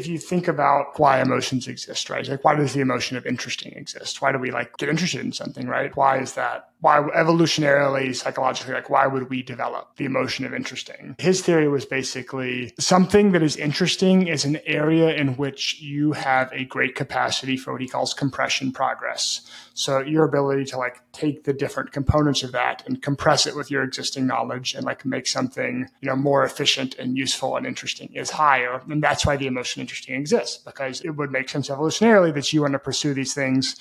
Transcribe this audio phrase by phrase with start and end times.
[0.00, 2.26] if you think about why emotions exist, right?
[2.26, 4.22] Like, why does the emotion of interesting exist?
[4.22, 5.94] Why do we like get interested in something, right?
[5.94, 6.69] Why is that?
[6.80, 11.14] Why evolutionarily, psychologically, like, why would we develop the emotion of interesting?
[11.18, 16.50] His theory was basically something that is interesting is an area in which you have
[16.52, 19.42] a great capacity for what he calls compression progress.
[19.74, 23.70] So your ability to like take the different components of that and compress it with
[23.70, 28.10] your existing knowledge and like make something, you know, more efficient and useful and interesting
[28.14, 28.82] is higher.
[28.88, 32.62] And that's why the emotion interesting exists because it would make sense evolutionarily that you
[32.62, 33.76] want to pursue these things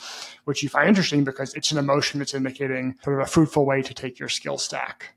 [0.50, 3.84] which you find interesting because it's an emotion that's indicating sort of a fruitful way
[3.84, 5.14] to take your skill stack.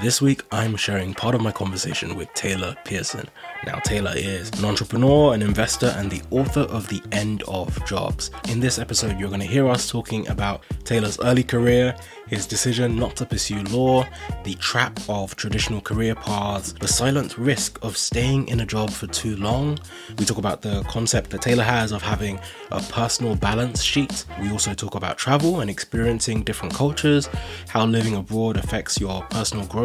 [0.00, 3.28] This week, I'm sharing part of my conversation with Taylor Pearson.
[3.64, 8.30] Now, Taylor is an entrepreneur, an investor, and the author of The End of Jobs.
[8.48, 12.96] In this episode, you're going to hear us talking about Taylor's early career, his decision
[12.96, 14.04] not to pursue law,
[14.44, 19.06] the trap of traditional career paths, the silent risk of staying in a job for
[19.06, 19.78] too long.
[20.18, 22.38] We talk about the concept that Taylor has of having
[22.70, 24.24] a personal balance sheet.
[24.40, 27.28] We also talk about travel and experiencing different cultures,
[27.68, 29.83] how living abroad affects your personal growth,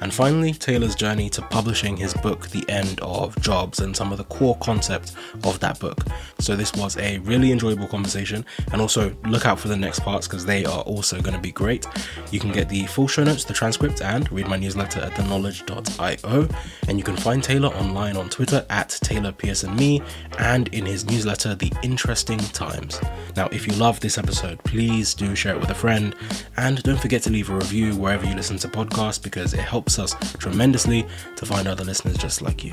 [0.00, 4.18] and finally, Taylor's journey to publishing his book, The End of Jobs, and some of
[4.18, 5.14] the core concepts
[5.44, 5.98] of that book.
[6.38, 10.26] So, this was a really enjoyable conversation, and also look out for the next parts
[10.26, 11.86] because they are also going to be great.
[12.30, 16.48] You can get the full show notes, the transcript, and read my newsletter at theknowledge.io.
[16.88, 20.02] And you can find Taylor online on Twitter at Taylor Pearson Me
[20.38, 23.00] and in his newsletter, The Interesting Times.
[23.36, 26.14] Now, if you love this episode, please do share it with a friend.
[26.56, 29.98] And don't forget to leave a review wherever you listen to podcasts because it helps
[29.98, 31.04] us tremendously
[31.34, 32.72] to find other listeners just like you.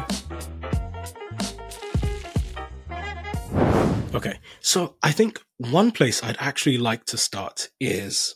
[4.13, 8.35] Okay, so I think one place I'd actually like to start is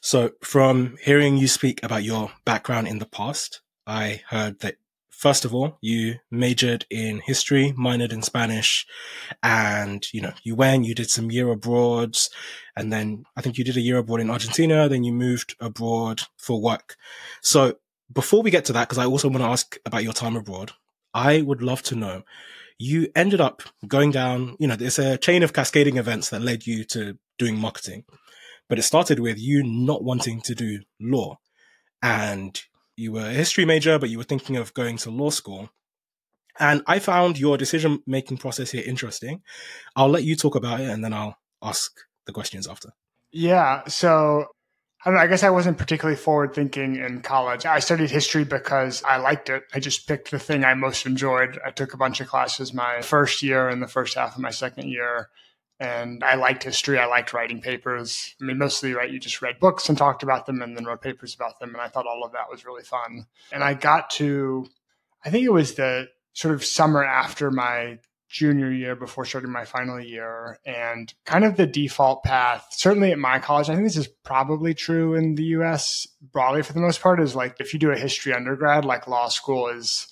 [0.00, 4.76] so, from hearing you speak about your background in the past, I heard that
[5.18, 8.86] first of all, you majored in history, minored in Spanish,
[9.42, 12.16] and you know, you went, you did some year abroad,
[12.76, 16.22] and then I think you did a year abroad in Argentina, then you moved abroad
[16.36, 16.96] for work.
[17.42, 17.74] So,
[18.12, 20.72] before we get to that, because I also want to ask about your time abroad,
[21.12, 22.22] I would love to know.
[22.78, 26.64] You ended up going down, you know, there's a chain of cascading events that led
[26.64, 28.04] you to doing marketing.
[28.68, 31.40] But it started with you not wanting to do law.
[32.02, 32.62] And
[32.98, 35.70] you were a history major, but you were thinking of going to law school.
[36.58, 39.42] And I found your decision making process here interesting.
[39.94, 41.92] I'll let you talk about it and then I'll ask
[42.26, 42.90] the questions after.
[43.30, 43.86] Yeah.
[43.86, 44.46] So
[45.06, 47.64] I, I guess I wasn't particularly forward thinking in college.
[47.64, 49.62] I studied history because I liked it.
[49.72, 51.56] I just picked the thing I most enjoyed.
[51.64, 54.50] I took a bunch of classes my first year and the first half of my
[54.50, 55.28] second year
[55.80, 56.98] and I liked history.
[56.98, 58.34] I liked writing papers.
[58.40, 61.02] I mean, mostly, right, you just read books and talked about them and then wrote
[61.02, 61.70] papers about them.
[61.70, 63.26] And I thought all of that was really fun.
[63.52, 64.66] And I got to,
[65.24, 69.64] I think it was the sort of summer after my junior year before starting my
[69.64, 73.96] final year and kind of the default path certainly at my college i think this
[73.96, 77.78] is probably true in the us broadly for the most part is like if you
[77.78, 80.08] do a history undergrad like law school is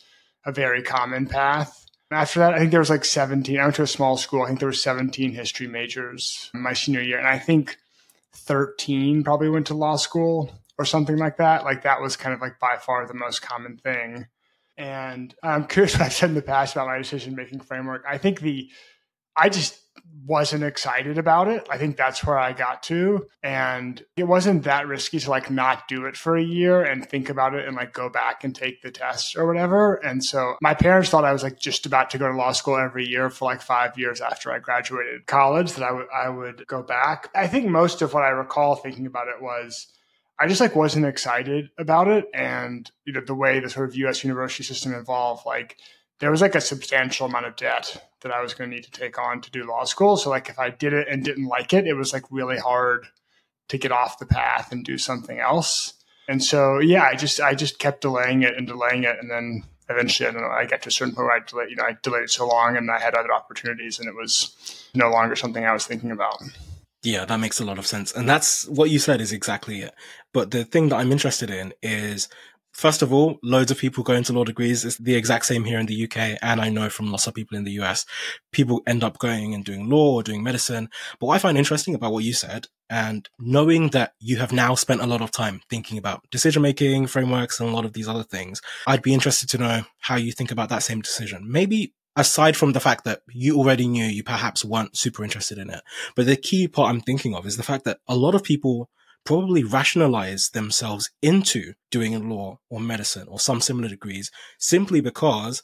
[0.46, 3.58] a very common path after that, I think there was like 17.
[3.58, 4.42] I went to a small school.
[4.42, 7.18] I think there were 17 history majors my senior year.
[7.18, 7.78] And I think
[8.34, 11.64] 13 probably went to law school or something like that.
[11.64, 14.26] Like that was kind of like by far the most common thing.
[14.76, 18.04] And I'm curious what I've said in the past about my decision making framework.
[18.08, 18.70] I think the,
[19.36, 19.80] I just
[20.24, 21.66] wasn't excited about it.
[21.70, 23.26] I think that's where I got to.
[23.42, 27.28] And it wasn't that risky to like not do it for a year and think
[27.28, 29.94] about it and like go back and take the test or whatever.
[29.94, 32.76] And so my parents thought I was like just about to go to law school
[32.76, 36.66] every year for like five years after I graduated college that I would I would
[36.66, 37.28] go back.
[37.34, 39.86] I think most of what I recall thinking about it was
[40.38, 42.26] I just like wasn't excited about it.
[42.34, 45.76] And you know, the way the sort of US university system evolved, like
[46.20, 48.90] there was like a substantial amount of debt that I was going to need to
[48.90, 50.16] take on to do law school.
[50.16, 53.06] So like if I did it and didn't like it, it was like really hard
[53.68, 55.94] to get off the path and do something else.
[56.28, 59.62] And so yeah, I just I just kept delaying it and delaying it, and then
[59.88, 61.84] eventually I don't know I got to a certain point where I delayed you know
[61.84, 65.64] I delayed so long and I had other opportunities and it was no longer something
[65.64, 66.42] I was thinking about.
[67.02, 68.12] Yeah, that makes a lot of sense.
[68.12, 69.94] And that's what you said is exactly it.
[70.32, 72.28] But the thing that I'm interested in is
[72.76, 74.84] First of all, loads of people go into law degrees.
[74.84, 76.36] It's the exact same here in the UK.
[76.42, 78.04] And I know from lots of people in the US,
[78.52, 80.90] people end up going and doing law or doing medicine.
[81.18, 84.74] But what I find interesting about what you said and knowing that you have now
[84.74, 88.08] spent a lot of time thinking about decision making frameworks and a lot of these
[88.08, 91.50] other things, I'd be interested to know how you think about that same decision.
[91.50, 95.70] Maybe aside from the fact that you already knew you perhaps weren't super interested in
[95.70, 95.80] it.
[96.14, 98.90] But the key part I'm thinking of is the fact that a lot of people
[99.26, 105.62] probably rationalize themselves into doing law or medicine or some similar degrees simply because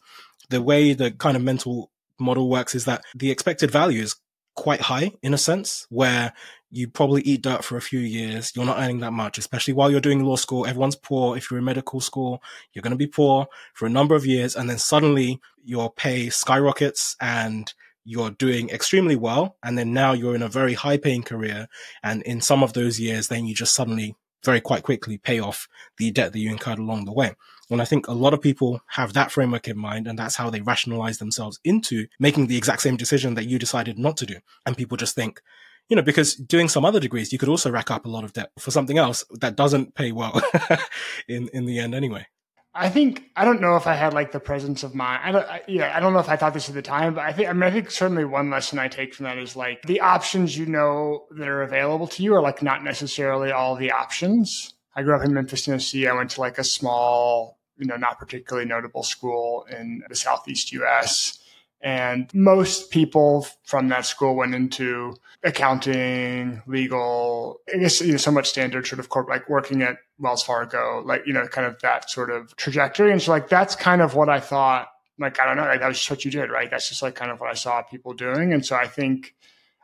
[0.50, 4.16] the way the kind of mental model works is that the expected value is
[4.54, 6.32] quite high in a sense where
[6.70, 8.52] you probably eat dirt for a few years.
[8.54, 10.66] You're not earning that much, especially while you're doing law school.
[10.66, 11.36] Everyone's poor.
[11.36, 12.42] If you're in medical school,
[12.72, 14.56] you're going to be poor for a number of years.
[14.56, 17.72] And then suddenly your pay skyrockets and
[18.04, 19.56] you're doing extremely well.
[19.62, 21.68] And then now you're in a very high paying career.
[22.02, 25.68] And in some of those years, then you just suddenly very quite quickly pay off
[25.98, 27.34] the debt that you incurred along the way.
[27.70, 30.50] And I think a lot of people have that framework in mind, and that's how
[30.50, 34.36] they rationalize themselves into making the exact same decision that you decided not to do.
[34.66, 35.40] And people just think,
[35.88, 38.32] you know, because doing some other degrees, you could also rack up a lot of
[38.32, 40.40] debt for something else that doesn't pay well
[41.28, 42.26] in, in the end anyway.
[42.74, 45.20] I think I don't know if I had like the presence of mind.
[45.22, 47.22] I don't, I, yeah, I don't know if I thought this at the time, but
[47.22, 49.82] I think I mean I think certainly one lesson I take from that is like
[49.82, 53.92] the options you know that are available to you are like not necessarily all the
[53.92, 54.74] options.
[54.96, 56.06] I grew up in Memphis, Tennessee.
[56.06, 60.72] I went to like a small, you know, not particularly notable school in the southeast
[60.72, 61.38] U.S.
[61.82, 68.46] And most people from that school went into accounting, legal, I guess, you know, somewhat
[68.46, 72.08] standard sort of corporate, like working at Wells Fargo, like, you know, kind of that
[72.08, 73.10] sort of trajectory.
[73.10, 75.88] And so like, that's kind of what I thought, like, I don't know, like that
[75.88, 76.70] was just what you did, right?
[76.70, 78.52] That's just like kind of what I saw people doing.
[78.52, 79.34] And so I think,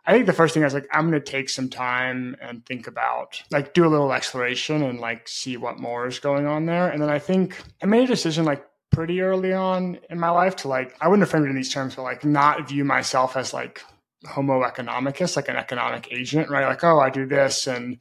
[0.06, 2.65] I think the first thing I was like, I'm going to take some time and
[2.65, 6.67] think about, like, do a little exploration and like see what more is going on
[6.67, 6.89] there.
[6.89, 8.65] And then I think I made a decision like
[8.99, 11.73] pretty early on in my life to like, I wouldn't have framed it in these
[11.73, 13.85] terms, but like not view myself as like
[14.27, 16.67] homo economicus, like an economic agent, right?
[16.67, 17.99] Like, oh, I do this and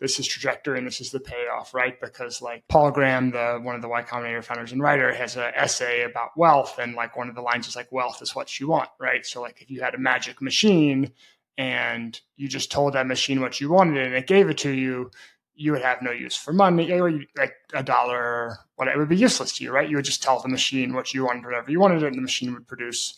[0.00, 2.00] this is trajectory and this is the payoff, right?
[2.00, 5.52] Because like Paul Graham, the one of the Y Combinator founders and writer, has an
[5.54, 8.66] essay about wealth, and like one of the lines is like, "Wealth is what you
[8.66, 9.24] want," right?
[9.24, 11.12] So like, if you had a magic machine
[11.58, 15.12] and you just told that machine what you wanted and it gave it to you,
[15.60, 16.88] you would have no use for money,
[17.36, 19.88] like a dollar, whatever, it would be useless to you, right?
[19.88, 22.54] You would just tell the machine what you wanted, whatever you wanted, and the machine
[22.54, 23.14] would produce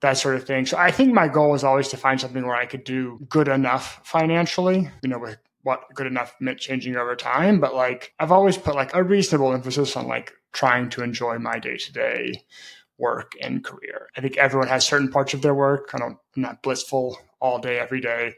[0.00, 0.66] that sort of thing.
[0.66, 3.46] So I think my goal was always to find something where I could do good
[3.46, 7.60] enough financially, you know, with what good enough meant changing over time.
[7.60, 11.60] But like I've always put like a reasonable emphasis on like trying to enjoy my
[11.60, 12.42] day to day
[12.98, 14.08] work and career.
[14.16, 15.90] I think everyone has certain parts of their work.
[15.94, 18.34] I don't, I'm not blissful all day, every day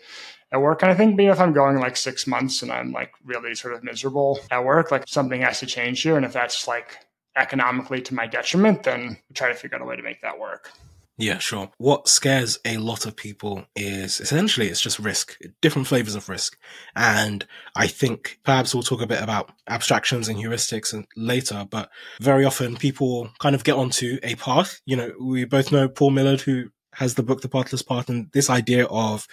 [0.52, 0.82] at work.
[0.82, 3.74] And I think maybe if I'm going like six months and I'm like really sort
[3.74, 6.16] of miserable at work, like something has to change here.
[6.16, 6.98] And if that's like
[7.36, 10.38] economically to my detriment, then we try to figure out a way to make that
[10.38, 10.70] work.
[11.18, 11.70] Yeah, sure.
[11.78, 16.58] What scares a lot of people is essentially it's just risk, different flavors of risk.
[16.94, 21.88] And I think perhaps we'll talk a bit about abstractions and heuristics and later, but
[22.20, 24.82] very often people kind of get onto a path.
[24.84, 28.30] You know, we both know Paul Millerd who has the book The Pathless Path and
[28.32, 29.26] this idea of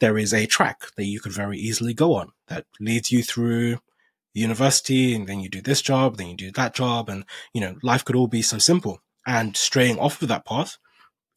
[0.00, 3.78] there is a track that you could very easily go on that leads you through
[4.32, 7.10] university and then you do this job, then you do that job.
[7.10, 10.78] And, you know, life could all be so simple and straying off of that path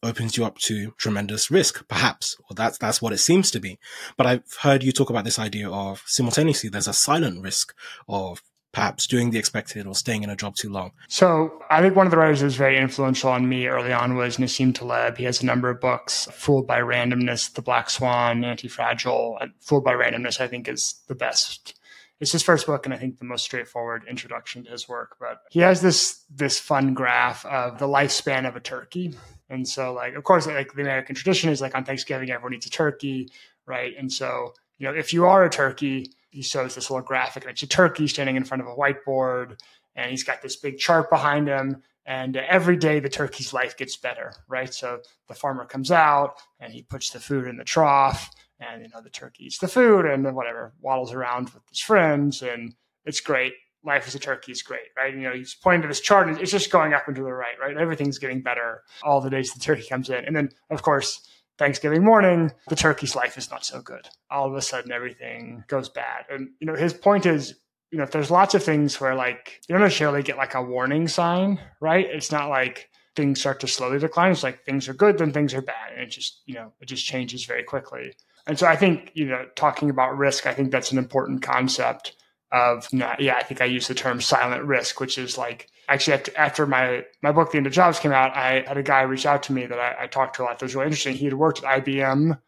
[0.03, 3.79] opens you up to tremendous risk, perhaps, or that's, that's what it seems to be.
[4.17, 7.75] But I've heard you talk about this idea of simultaneously, there's a silent risk
[8.07, 10.91] of perhaps doing the expected or staying in a job too long?
[11.07, 14.15] So I think one of the writers who was very influential on me early on
[14.15, 15.17] was Nassim Taleb.
[15.17, 19.39] He has a number of books, Fooled by Randomness, The Black Swan, Anti-Fragile.
[19.59, 21.77] Fooled by Randomness, I think, is the best.
[22.19, 25.17] It's his first book and I think the most straightforward introduction to his work.
[25.19, 29.15] But he has this this fun graph of the lifespan of a turkey.
[29.51, 32.65] And so like of course like the American tradition is like on Thanksgiving everyone eats
[32.65, 33.29] a turkey,
[33.67, 33.93] right?
[33.97, 37.51] And so, you know, if you are a turkey, he shows this little graphic, and
[37.51, 39.59] it's a turkey standing in front of a whiteboard,
[39.95, 41.83] and he's got this big chart behind him.
[42.05, 44.73] And every day the turkey's life gets better, right?
[44.73, 48.89] So the farmer comes out and he puts the food in the trough, and you
[48.89, 52.73] know the turkey eats the food and then whatever waddles around with his friends, and
[53.05, 53.53] it's great.
[53.83, 55.13] Life as a turkey is great, right?
[55.13, 57.33] You know, he's pointing to this chart, and it's just going up and to the
[57.33, 57.75] right, right?
[57.77, 61.27] Everything's getting better all the days the turkey comes in, and then of course
[61.61, 64.09] Thanksgiving morning, the turkey's life is not so good.
[64.31, 66.25] All of a sudden, everything goes bad.
[66.27, 67.53] And, you know, his point is,
[67.91, 70.63] you know, if there's lots of things where like you don't necessarily get like a
[70.63, 72.07] warning sign, right?
[72.09, 74.31] It's not like things start to slowly decline.
[74.31, 75.91] It's like things are good, then things are bad.
[75.93, 78.13] And it just, you know, it just changes very quickly.
[78.47, 82.15] And so I think, you know, talking about risk, I think that's an important concept
[82.51, 86.65] of, yeah, I think I use the term silent risk, which is like, actually after
[86.65, 89.43] my my book the end of jobs came out i had a guy reach out
[89.43, 91.15] to me that I, I, talked to a lot that was really interesting.
[91.15, 92.39] He had worked at ibm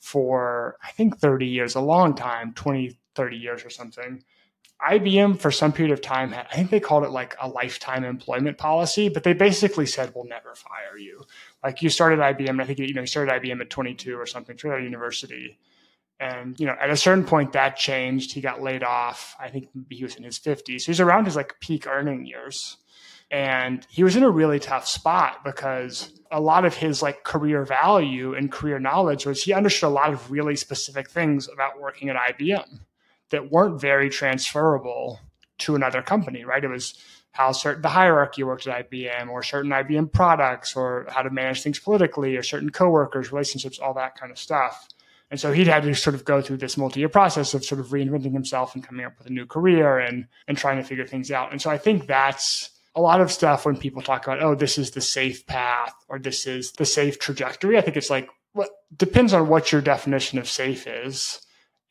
[0.00, 4.22] for i think 30 years a long time 20 30 years or something.
[4.80, 8.04] Ibm for some period of time had, i think they called it like a lifetime
[8.04, 11.24] employment policy but they basically said we'll never fire you.
[11.64, 14.56] Like you started ibm i think you know you started ibm at 22 or something
[14.64, 15.58] out of university
[16.20, 18.32] And, you know, at a certain point that changed.
[18.32, 19.36] He got laid off.
[19.38, 20.82] I think he was in his 50s.
[20.82, 22.76] He was around his like peak earning years.
[23.30, 27.64] And he was in a really tough spot because a lot of his like career
[27.64, 32.08] value and career knowledge was he understood a lot of really specific things about working
[32.08, 32.80] at IBM
[33.30, 35.20] that weren't very transferable
[35.58, 36.64] to another company, right?
[36.64, 36.94] It was
[37.32, 41.62] how certain the hierarchy worked at IBM or certain IBM products or how to manage
[41.62, 44.88] things politically or certain coworkers, relationships, all that kind of stuff.
[45.30, 47.88] And so he'd had to sort of go through this multi-year process of sort of
[47.88, 51.30] reinventing himself and coming up with a new career and and trying to figure things
[51.30, 51.52] out.
[51.52, 54.78] And so I think that's a lot of stuff when people talk about, oh, this
[54.78, 57.76] is the safe path or this is the safe trajectory.
[57.76, 61.40] I think it's like what depends on what your definition of safe is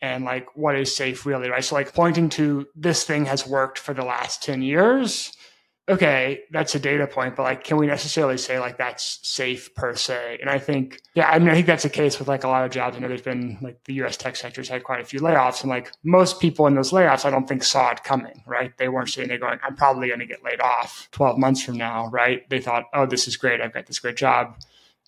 [0.01, 1.63] and like what is safe really, right?
[1.63, 5.31] So like pointing to this thing has worked for the last 10 years.
[5.89, 9.95] Okay, that's a data point, but like, can we necessarily say like that's safe per
[9.95, 10.37] se?
[10.41, 12.65] And I think, yeah, I mean, I think that's the case with like a lot
[12.65, 12.97] of jobs.
[12.97, 15.69] I know there's been like the US tech sector's had quite a few layoffs, and
[15.69, 18.77] like most people in those layoffs, I don't think saw it coming, right?
[18.77, 21.77] They weren't sitting there going, I'm probably going to get laid off 12 months from
[21.77, 22.47] now, right?
[22.49, 23.61] They thought, oh, this is great.
[23.61, 24.57] I've got this great job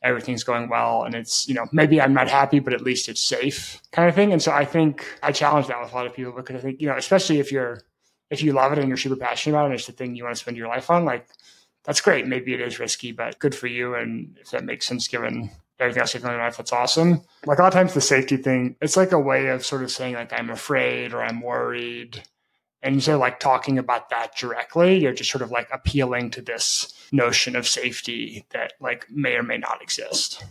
[0.02, 3.22] everything's going well and it's you know maybe i'm not happy but at least it's
[3.22, 6.14] safe kind of thing and so i think i challenge that with a lot of
[6.14, 7.82] people because i think you know especially if you're
[8.30, 10.24] if you love it and you're super passionate about it and it's the thing you
[10.24, 11.28] want to spend your life on like
[11.86, 12.28] that's great.
[12.28, 16.02] Maybe it is risky but good for you and if that makes sense given everything
[16.02, 17.22] else you've doing in life that's awesome.
[17.46, 19.92] Like a lot of times the safety thing it's like a way of sort of
[19.92, 22.24] saying like i'm afraid or i'm worried.
[22.82, 26.42] And instead of like talking about that directly you're just sort of like appealing to
[26.42, 30.44] this notion of safety that like may or may not exist.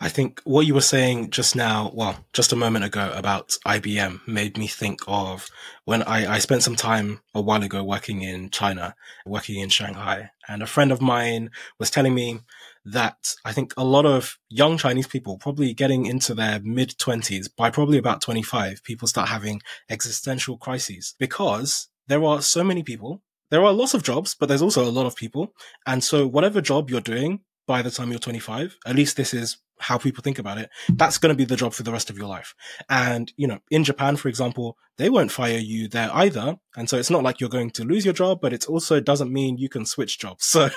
[0.00, 4.26] I think what you were saying just now, well, just a moment ago about IBM
[4.26, 5.48] made me think of
[5.84, 10.30] when I, I spent some time a while ago working in China, working in Shanghai,
[10.48, 12.40] and a friend of mine was telling me
[12.84, 17.48] that I think a lot of young Chinese people, probably getting into their mid twenties,
[17.48, 23.22] by probably about 25, people start having existential crises because there are so many people
[23.50, 25.54] there are lots of jobs, but there's also a lot of people.
[25.86, 29.58] And so whatever job you're doing by the time you're 25, at least this is
[29.78, 30.70] how people think about it.
[30.88, 32.54] That's going to be the job for the rest of your life.
[32.88, 36.56] And, you know, in Japan, for example, they won't fire you there either.
[36.76, 39.32] And so it's not like you're going to lose your job, but it also doesn't
[39.32, 40.44] mean you can switch jobs.
[40.54, 40.70] So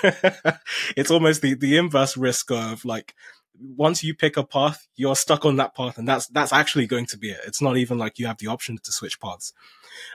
[0.96, 3.14] it's almost the, the inverse risk of like,
[3.60, 5.98] once you pick a path, you're stuck on that path.
[5.98, 7.40] And that's, that's actually going to be it.
[7.46, 9.52] It's not even like you have the option to switch paths.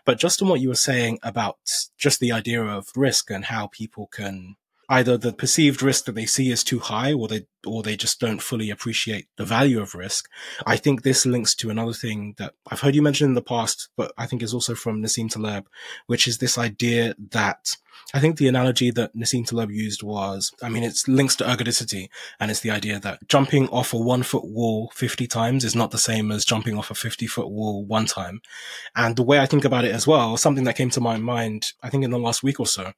[0.06, 1.58] But just on what you were saying about
[1.98, 4.56] just the idea of risk and how people can
[4.90, 8.20] either the perceived risk that they see is too high or they or they just
[8.20, 10.30] don't fully appreciate the value of risk.
[10.66, 13.90] I think this links to another thing that I've heard you mention in the past,
[13.96, 15.68] but I think is also from Nassim Taleb,
[16.08, 17.75] which is this idea that
[18.13, 22.10] I think the analogy that Nassim Taleb used was, I mean, it's links to ergodicity,
[22.40, 25.92] and it's the idea that jumping off a one foot wall 50 times is not
[25.92, 28.42] the same as jumping off a 50 foot wall one time.
[28.96, 31.72] And the way I think about it as well, something that came to my mind,
[31.82, 32.94] I think in the last week or so,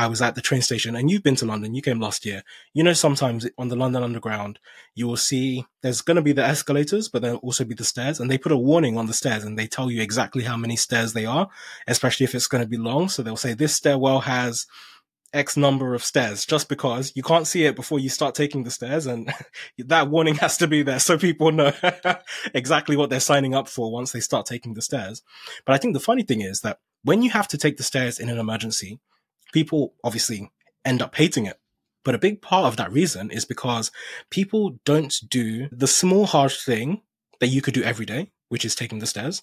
[0.00, 2.42] I was at the train station and you've been to London, you came last year.
[2.72, 4.58] You know, sometimes on the London Underground,
[4.94, 8.18] you will see there's going to be the escalators, but there'll also be the stairs
[8.18, 10.74] and they put a warning on the stairs and they tell you exactly how many
[10.74, 11.50] stairs they are,
[11.86, 13.10] especially if it's going to be long.
[13.10, 14.66] So they'll say this stairwell has
[15.34, 18.70] X number of stairs just because you can't see it before you start taking the
[18.70, 19.30] stairs and
[19.78, 21.74] that warning has to be there so people know
[22.54, 25.22] exactly what they're signing up for once they start taking the stairs.
[25.66, 28.18] But I think the funny thing is that when you have to take the stairs
[28.18, 28.98] in an emergency,
[29.52, 30.50] people obviously
[30.84, 31.58] end up hating it.
[32.04, 33.90] But a big part of that reason is because
[34.30, 37.02] people don't do the small hard thing
[37.40, 39.42] that you could do every day, which is taking the stairs.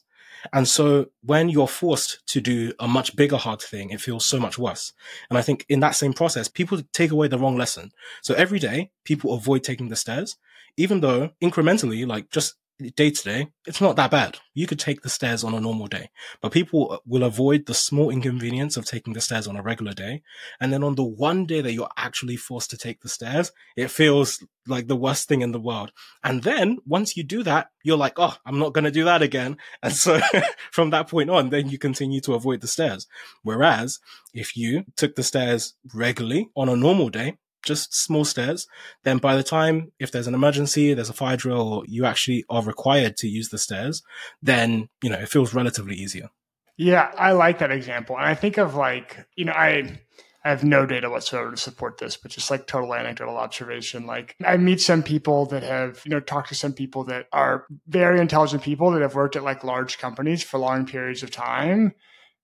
[0.54, 4.40] And so when you're forced to do a much bigger hard thing, it feels so
[4.40, 4.94] much worse.
[5.30, 7.92] And I think in that same process, people take away the wrong lesson.
[8.22, 10.38] So every day people avoid taking the stairs,
[10.78, 12.56] even though incrementally, like just
[12.96, 14.38] day to day, it's not that bad.
[14.54, 16.10] You could take the stairs on a normal day,
[16.42, 20.22] but people will avoid the small inconvenience of taking the stairs on a regular day.
[20.60, 23.90] And then on the one day that you're actually forced to take the stairs, it
[23.90, 25.92] feels like the worst thing in the world.
[26.24, 29.22] And then once you do that, you're like, Oh, I'm not going to do that
[29.22, 29.58] again.
[29.82, 30.20] And so
[30.72, 33.08] from that point on, then you continue to avoid the stairs.
[33.44, 34.00] Whereas
[34.34, 38.68] if you took the stairs regularly on a normal day, just small stairs,
[39.04, 42.46] then by the time, if there's an emergency, there's a fire drill, or you actually
[42.50, 44.04] are required to use the stairs,
[44.42, 46.30] then, you know, it feels relatively easier.
[46.78, 48.16] Yeah, I like that example.
[48.16, 50.00] And I think of like, you know, I,
[50.46, 54.06] I have no data whatsoever to support this, but just like total anecdotal observation.
[54.06, 57.66] Like I meet some people that have, you know, talked to some people that are
[57.88, 61.94] very intelligent people that have worked at like large companies for long periods of time.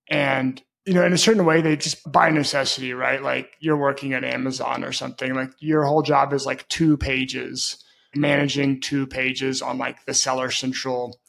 [0.10, 3.22] And you know, in a certain way, they just by necessity, right?
[3.22, 7.84] Like you're working at Amazon or something, like your whole job is like two pages,
[8.16, 11.20] managing two pages on like the seller central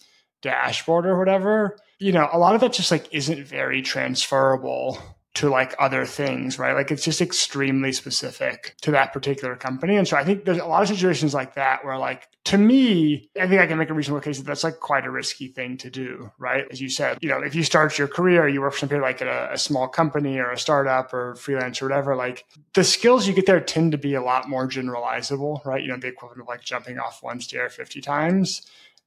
[0.43, 4.99] dashboard or whatever, you know, a lot of that just like isn't very transferable
[5.35, 6.75] to like other things, right?
[6.75, 9.97] Like it's just extremely specific to that particular company.
[9.97, 13.31] And so I think there's a lot of situations like that where like to me,
[13.41, 15.77] I think I can make a reasonable case that that's like quite a risky thing
[15.79, 16.65] to do, right?
[16.71, 19.03] As you said, you know, if you start your career, you work for some period
[19.03, 23.27] like a, a small company or a startup or freelance or whatever, like the skills
[23.27, 25.83] you get there tend to be a lot more generalizable, right?
[25.83, 28.63] You know, the equivalent of like jumping off one stair 50 times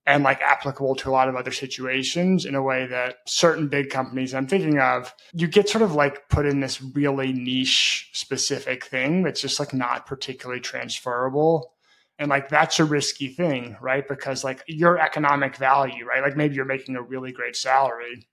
[0.08, 3.90] and like applicable to a lot of other situations in a way that certain big
[3.90, 8.86] companies I'm thinking of, you get sort of like put in this really niche specific
[8.86, 11.74] thing that's just like not particularly transferable.
[12.18, 14.08] And like that's a risky thing, right?
[14.08, 16.24] Because like your economic value, right?
[16.24, 18.26] Like maybe you're making a really great salary.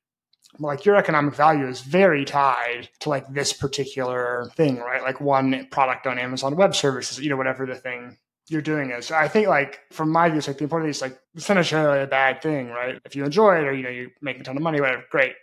[0.61, 5.03] Like your economic value is very tied to like this particular thing, right?
[5.03, 9.05] Like one product on Amazon Web Services, you know, whatever the thing you're doing it.
[9.05, 11.49] So I think like from my view, it's like the important thing is like it's
[11.49, 13.01] not necessarily a bad thing, right?
[13.05, 15.35] If you enjoy it or you know you make a ton of money, whatever, great,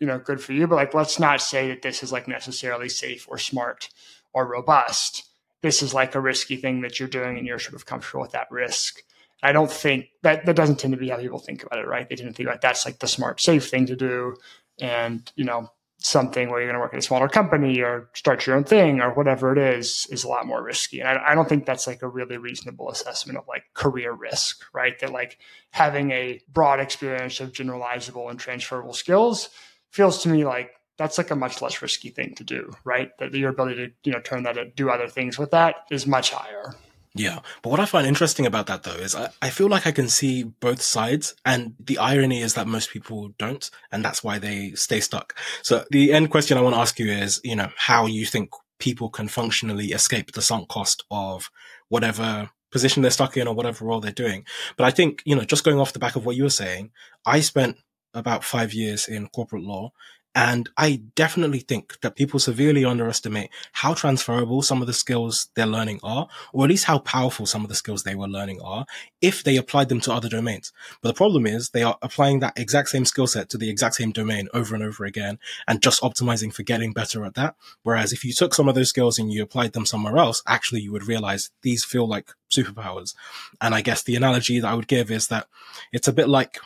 [0.00, 0.66] you know, good for you.
[0.66, 3.90] But like let's not say that this is like necessarily safe or smart
[4.32, 5.24] or robust.
[5.62, 8.32] This is like a risky thing that you're doing and you're sort of comfortable with
[8.32, 9.02] that risk.
[9.42, 12.08] I don't think that that doesn't tend to be how people think about it, right?
[12.08, 14.36] They tend to think about that's like the smart, safe thing to do.
[14.80, 15.70] And, you know,
[16.00, 19.00] something where you're going to work at a smaller company or start your own thing
[19.00, 21.00] or whatever it is is a lot more risky.
[21.00, 24.64] And I, I, don't think that's like a really reasonable assessment of like career risk
[24.72, 24.98] right?
[25.00, 25.38] That like
[25.70, 29.48] having a broad experience of generalizable and transferable skills
[29.90, 33.10] feels to me like that's like a much less risky thing to do right?
[33.18, 36.06] That your ability to you know turn that to do other things with that is
[36.06, 36.74] much higher
[37.18, 37.40] yeah.
[37.62, 40.08] But what I find interesting about that though is I, I feel like I can
[40.08, 41.34] see both sides.
[41.44, 43.68] And the irony is that most people don't.
[43.92, 45.34] And that's why they stay stuck.
[45.62, 48.50] So the end question I want to ask you is, you know, how you think
[48.78, 51.50] people can functionally escape the sunk cost of
[51.88, 54.44] whatever position they're stuck in or whatever role they're doing.
[54.76, 56.90] But I think, you know, just going off the back of what you were saying,
[57.26, 57.78] I spent
[58.14, 59.92] about five years in corporate law
[60.40, 65.66] and I definitely think that people severely underestimate how transferable some of the skills they're
[65.66, 68.86] learning are, or at least how powerful some of the skills they were learning are,
[69.20, 70.72] if they applied them to other domains.
[71.02, 73.96] But the problem is they are applying that exact same skill set to the exact
[73.96, 77.56] same domain over and over again and just optimizing for getting better at that.
[77.82, 80.82] Whereas if you took some of those skills and you applied them somewhere else, actually
[80.82, 83.12] you would realize these feel like superpowers.
[83.60, 85.48] And I guess the analogy that I would give is that
[85.92, 86.60] it's a bit like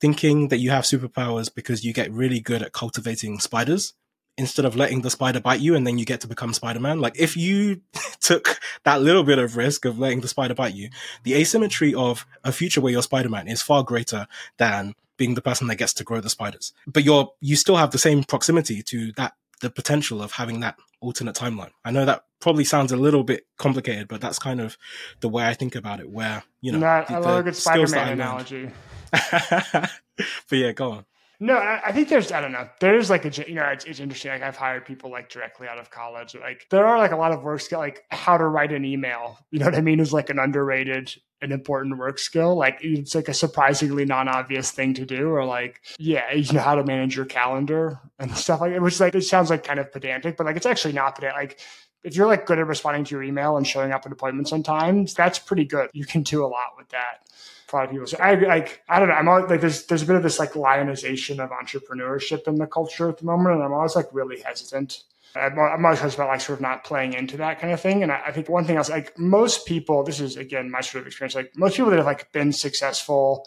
[0.00, 3.94] thinking that you have superpowers because you get really good at cultivating spiders
[4.38, 7.00] instead of letting the spider bite you and then you get to become Spider-Man.
[7.00, 7.80] Like if you
[8.20, 10.90] took that little bit of risk of letting the spider bite you,
[11.22, 14.26] the asymmetry of a future where you're Spider-Man is far greater
[14.58, 16.74] than being the person that gets to grow the spiders.
[16.86, 19.32] But you're, you still have the same proximity to that,
[19.62, 21.70] the potential of having that alternate timeline.
[21.82, 24.76] I know that probably sounds a little bit complicated, but that's kind of
[25.20, 27.56] the way I think about it, where, you know, Not, the, I love a good
[27.56, 28.70] Spider-Man analogy.
[30.16, 31.04] but yeah, go on.
[31.38, 32.66] No, I, think there's I don't know.
[32.80, 34.30] There's like a you know it's, it's, interesting.
[34.30, 36.34] Like I've hired people like directly out of college.
[36.34, 39.38] Like there are like a lot of work skill, like how to write an email.
[39.50, 40.00] You know what I mean?
[40.00, 42.56] Is like an underrated an important work skill.
[42.56, 45.28] Like it's like a surprisingly non-obvious thing to do.
[45.28, 48.80] Or like yeah, you know how to manage your calendar and stuff like it.
[48.80, 51.36] Which like it sounds like kind of pedantic, but like it's actually not pedantic.
[51.36, 51.60] Like
[52.02, 54.62] if you're like good at responding to your email and showing up at appointments on
[54.62, 55.90] time, that's pretty good.
[55.92, 57.26] You can do a lot with that
[57.72, 58.06] a lot of people.
[58.06, 59.14] So I like I don't know.
[59.14, 62.66] I'm always, like there's there's a bit of this like lionization of entrepreneurship in the
[62.66, 65.02] culture at the moment, and I'm always like really hesitant.
[65.34, 68.02] I'm, I'm always hesitant about like sort of not playing into that kind of thing.
[68.02, 71.02] And I, I think one thing else, like most people, this is again my sort
[71.02, 71.34] of experience.
[71.34, 73.46] Like most people that have like been successful,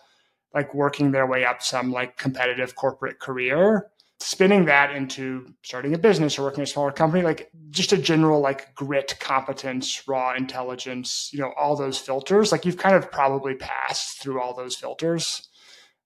[0.53, 3.87] like working their way up some like competitive corporate career,
[4.19, 8.41] spinning that into starting a business or working a smaller company, like just a general
[8.41, 13.55] like grit, competence, raw intelligence, you know, all those filters, like you've kind of probably
[13.55, 15.47] passed through all those filters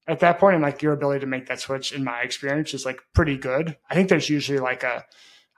[0.07, 0.41] at that.
[0.43, 3.77] And like your ability to make that switch, in my experience, is like pretty good.
[3.89, 5.03] I think there's usually like a,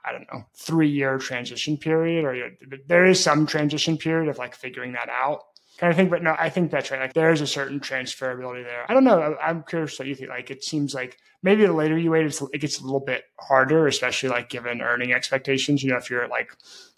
[0.04, 2.52] I don't know, three year transition period, or
[2.86, 5.40] there is some transition period of like figuring that out
[5.78, 6.08] kind of thing.
[6.08, 7.00] But no, I think that's right.
[7.00, 8.84] Like there is a certain transferability there.
[8.88, 9.36] I don't know.
[9.42, 10.30] I'm curious what you think.
[10.30, 13.86] Like it seems like maybe the later you wait, it gets a little bit harder,
[13.86, 15.82] especially like given earning expectations.
[15.82, 16.52] You know, if you're at like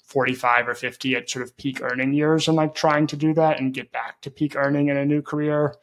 [0.05, 3.61] 45 or 50 at sort of peak earning years and like trying to do that
[3.61, 5.75] and get back to peak earning in a new career,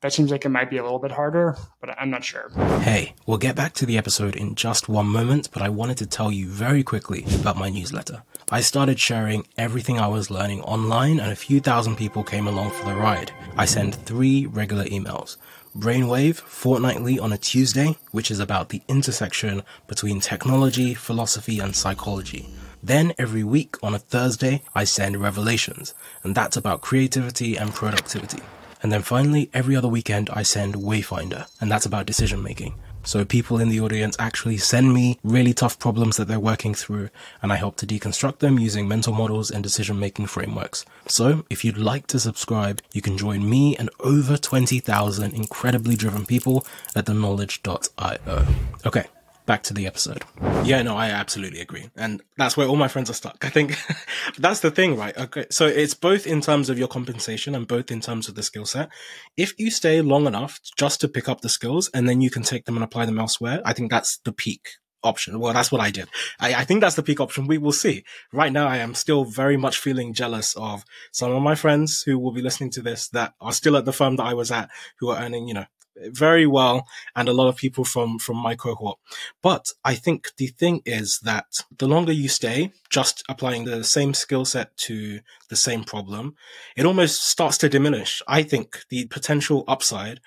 [0.00, 2.50] that seems like it might be a little bit harder, but I'm not sure.
[2.80, 6.06] Hey, we'll get back to the episode in just one moment, but I wanted to
[6.06, 8.22] tell you very quickly about my newsletter.
[8.50, 12.70] I started sharing everything I was learning online, and a few thousand people came along
[12.70, 13.30] for the ride.
[13.56, 15.36] I send three regular emails.
[15.76, 22.48] Brainwave fortnightly on a Tuesday, which is about the intersection between technology, philosophy, and psychology.
[22.82, 28.40] Then every week on a Thursday, I send Revelations, and that's about creativity and productivity.
[28.82, 32.74] And then finally, every other weekend, I send Wayfinder, and that's about decision making.
[33.02, 37.08] So people in the audience actually send me really tough problems that they're working through,
[37.42, 40.84] and I help to deconstruct them using mental models and decision making frameworks.
[41.06, 46.26] So if you'd like to subscribe, you can join me and over 20,000 incredibly driven
[46.26, 48.46] people at theknowledge.io.
[48.84, 49.06] Okay
[49.46, 50.22] back to the episode.
[50.64, 51.90] Yeah, no, I absolutely agree.
[51.96, 53.44] And that's where all my friends are stuck.
[53.44, 53.76] I think
[54.38, 55.16] that's the thing, right?
[55.16, 55.46] Okay.
[55.50, 58.66] So it's both in terms of your compensation and both in terms of the skill
[58.66, 58.90] set.
[59.36, 62.42] If you stay long enough just to pick up the skills and then you can
[62.42, 64.68] take them and apply them elsewhere, I think that's the peak
[65.02, 65.40] option.
[65.40, 66.08] Well, that's what I did.
[66.38, 67.46] I, I, think that's the peak option.
[67.46, 68.04] We will see.
[68.32, 72.18] Right now, I am still very much feeling jealous of some of my friends who
[72.18, 74.70] will be listening to this that are still at the firm that I was at,
[74.98, 75.64] who are earning, you know,
[76.08, 78.98] very well and a lot of people from from my cohort
[79.42, 84.14] but i think the thing is that the longer you stay just applying the same
[84.14, 86.34] skill set to the same problem
[86.76, 90.20] it almost starts to diminish i think the potential upside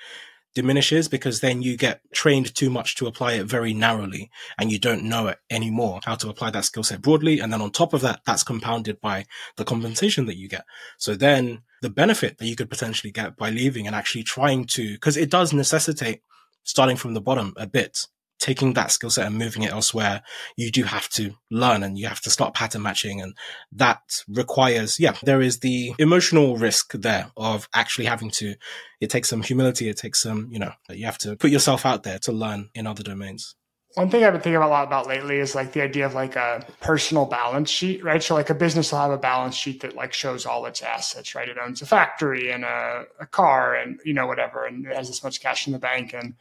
[0.53, 4.79] diminishes because then you get trained too much to apply it very narrowly and you
[4.79, 7.39] don't know it anymore how to apply that skill set broadly.
[7.39, 9.25] And then on top of that, that's compounded by
[9.57, 10.65] the compensation that you get.
[10.97, 14.93] So then the benefit that you could potentially get by leaving and actually trying to,
[14.93, 16.21] because it does necessitate
[16.63, 18.07] starting from the bottom a bit
[18.39, 20.21] taking that skill set and moving it elsewhere,
[20.57, 23.21] you do have to learn and you have to start pattern matching.
[23.21, 23.37] And
[23.71, 28.55] that requires, yeah, there is the emotional risk there of actually having to,
[28.99, 29.87] it takes some humility.
[29.87, 32.85] It takes some, you know, you have to put yourself out there to learn in
[32.85, 33.55] other domains.
[33.95, 36.35] One thing I've been thinking a lot about lately is like the idea of like
[36.35, 38.23] a personal balance sheet, right?
[38.23, 41.35] So like a business will have a balance sheet that like shows all its assets,
[41.35, 41.47] right?
[41.47, 45.09] It owns a factory and a, a car and you know whatever, and it has
[45.09, 46.33] this much cash in the bank and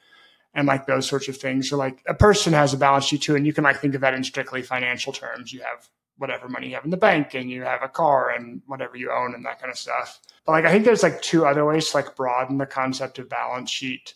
[0.54, 1.68] and like those sorts of things.
[1.68, 4.00] So like a person has a balance sheet too, and you can like think of
[4.00, 5.52] that in strictly financial terms.
[5.52, 8.62] You have whatever money you have in the bank, and you have a car and
[8.66, 10.20] whatever you own, and that kind of stuff.
[10.46, 13.28] But like I think there's like two other ways to like broaden the concept of
[13.28, 14.14] balance sheet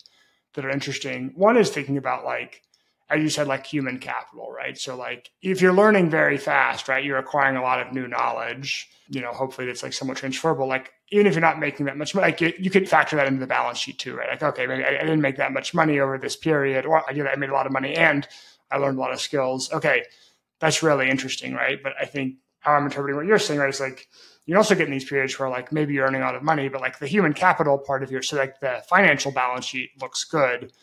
[0.53, 1.33] that are interesting.
[1.35, 2.63] One is thinking about like
[3.09, 4.77] as you said, like human capital, right?
[4.77, 8.89] So like if you're learning very fast, right, you're acquiring a lot of new knowledge,
[9.07, 10.67] you know, hopefully that's like somewhat transferable.
[10.67, 13.27] Like even if you're not making that much money, like you, you could factor that
[13.27, 14.29] into the balance sheet too, right?
[14.29, 17.13] Like, okay, maybe I, I didn't make that much money over this period, or I
[17.13, 18.27] did, I made a lot of money and
[18.69, 19.71] I learned a lot of skills.
[19.71, 20.03] Okay,
[20.59, 21.81] that's really interesting, right?
[21.81, 24.09] But I think how I'm interpreting what you're saying, right, is like
[24.45, 26.67] you also get in these periods where like maybe you're earning a lot of money,
[26.67, 30.25] but like the human capital part of your so like the financial balance sheet looks
[30.25, 30.73] good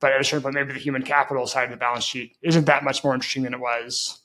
[0.00, 2.66] but at a certain point, maybe the human capital side of the balance sheet isn't
[2.66, 4.20] that much more interesting than it was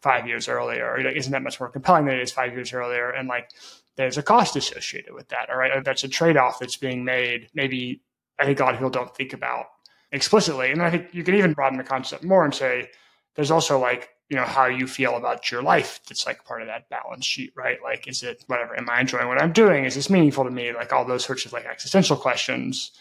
[0.00, 3.10] five years earlier, or isn't that much more compelling than it is five years earlier.
[3.10, 3.50] And like,
[3.96, 5.48] there's a cost associated with that.
[5.50, 5.84] All right.
[5.84, 7.48] That's a trade off that's being made.
[7.54, 8.02] Maybe
[8.38, 9.66] I think a lot of people don't think about
[10.10, 10.70] explicitly.
[10.70, 12.90] And I think you can even broaden the concept more and say
[13.36, 16.68] there's also like, you know, how you feel about your life that's like part of
[16.68, 17.78] that balance sheet, right?
[17.82, 18.76] Like, is it whatever?
[18.76, 19.84] Am I enjoying what I'm doing?
[19.84, 20.72] Is this meaningful to me?
[20.72, 22.92] Like all those sorts of like existential questions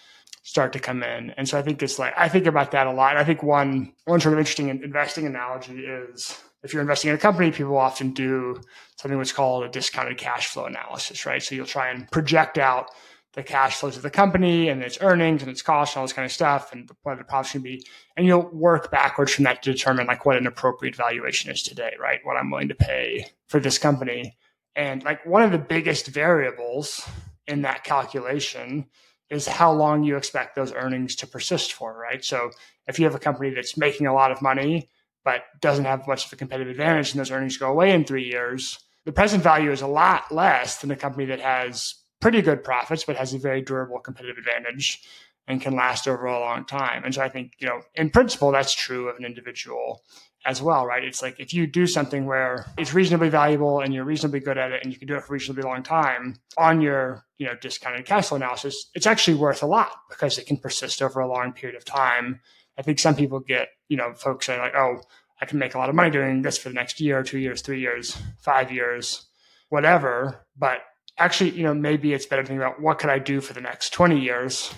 [0.43, 1.31] start to come in.
[1.31, 3.17] And so I think it's like I think about that a lot.
[3.17, 7.19] I think one one sort of interesting investing analogy is if you're investing in a
[7.19, 8.61] company, people often do
[8.97, 11.41] something what's called a discounted cash flow analysis, right?
[11.41, 12.91] So you'll try and project out
[13.33, 16.13] the cash flows of the company and its earnings and its costs and all this
[16.13, 17.85] kind of stuff and what the profits can be.
[18.17, 21.93] And you'll work backwards from that to determine like what an appropriate valuation is today,
[21.99, 22.19] right?
[22.23, 24.37] What I'm willing to pay for this company.
[24.75, 27.07] And like one of the biggest variables
[27.47, 28.87] in that calculation
[29.31, 32.23] is how long you expect those earnings to persist for, right?
[32.23, 32.51] So
[32.87, 34.89] if you have a company that's making a lot of money
[35.23, 38.25] but doesn't have much of a competitive advantage and those earnings go away in three
[38.25, 42.63] years, the present value is a lot less than a company that has pretty good
[42.63, 45.01] profits but has a very durable competitive advantage
[45.47, 47.03] and can last over a long time.
[47.03, 50.03] And so I think, you know, in principle, that's true of an individual
[50.45, 51.03] as well, right?
[51.03, 54.71] It's like if you do something where it's reasonably valuable and you're reasonably good at
[54.71, 57.55] it and you can do it for a reasonably long time on your, you know,
[57.55, 61.27] discounted cash flow analysis, it's actually worth a lot because it can persist over a
[61.27, 62.39] long period of time.
[62.77, 65.01] I think some people get, you know, folks say like, oh,
[65.41, 67.61] I can make a lot of money doing this for the next year, two years,
[67.61, 69.25] three years, five years,
[69.69, 70.45] whatever.
[70.57, 70.79] But
[71.17, 73.61] actually, you know, maybe it's better to think about what could I do for the
[73.61, 74.73] next 20 years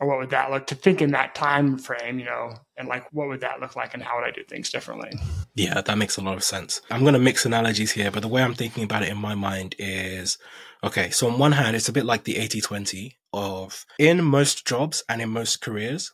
[0.00, 3.04] or what would that look to think in that time frame you know and like
[3.12, 5.10] what would that look like and how would i do things differently?
[5.54, 6.80] Yeah that makes a lot of sense.
[6.90, 9.34] I'm going to mix analogies here but the way i'm thinking about it in my
[9.34, 10.38] mind is
[10.84, 15.04] okay so on one hand it's a bit like the 80-20 of in most jobs
[15.08, 16.12] and in most careers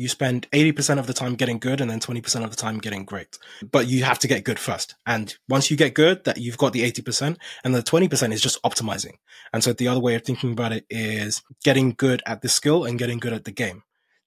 [0.00, 3.04] you spend 80% of the time getting good and then 20% of the time getting
[3.04, 3.38] great.
[3.70, 4.94] But you have to get good first.
[5.04, 8.62] And once you get good, that you've got the 80% and the 20% is just
[8.62, 9.18] optimizing.
[9.52, 12.86] And so the other way of thinking about it is getting good at the skill
[12.86, 13.82] and getting good at the game.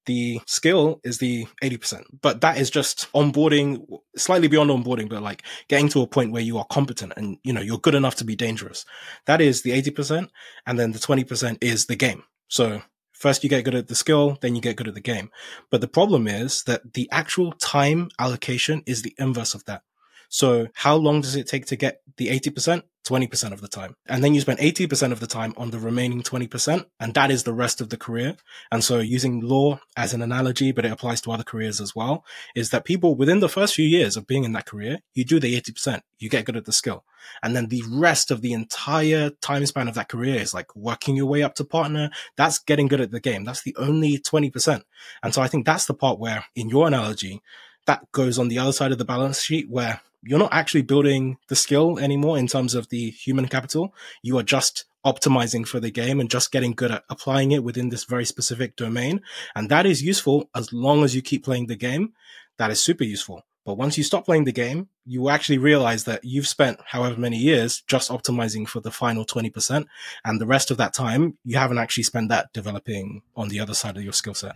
[0.05, 3.83] The skill is the 80%, but that is just onboarding,
[4.15, 7.51] slightly beyond onboarding, but like getting to a point where you are competent and, you
[7.51, 8.86] know, you're good enough to be dangerous.
[9.25, 10.29] That is the 80%.
[10.67, 12.83] And then the 20% is the game So
[13.23, 15.31] first you get good at the skill, then you get good at the game.
[15.71, 19.81] But the problem is that the actual time allocation is the inverse of that.
[20.27, 22.83] So how long does it take to get the 80%?
[23.03, 23.95] 20% of the time.
[24.07, 26.85] And then you spend 80% of the time on the remaining 20%.
[26.99, 28.35] And that is the rest of the career.
[28.71, 32.23] And so using law as an analogy, but it applies to other careers as well,
[32.55, 35.39] is that people within the first few years of being in that career, you do
[35.39, 37.03] the 80%, you get good at the skill.
[37.41, 41.15] And then the rest of the entire time span of that career is like working
[41.15, 42.09] your way up to partner.
[42.35, 43.43] That's getting good at the game.
[43.43, 44.83] That's the only 20%.
[45.21, 47.41] And so I think that's the part where in your analogy,
[47.85, 51.38] that goes on the other side of the balance sheet where you're not actually building
[51.49, 53.93] the skill anymore in terms of the human capital.
[54.21, 57.89] You are just optimizing for the game and just getting good at applying it within
[57.89, 59.21] this very specific domain.
[59.55, 62.13] And that is useful as long as you keep playing the game.
[62.57, 63.43] That is super useful.
[63.65, 67.38] But once you stop playing the game, you actually realize that you've spent however many
[67.38, 69.86] years just optimizing for the final 20%.
[70.25, 73.73] And the rest of that time, you haven't actually spent that developing on the other
[73.73, 74.55] side of your skill set.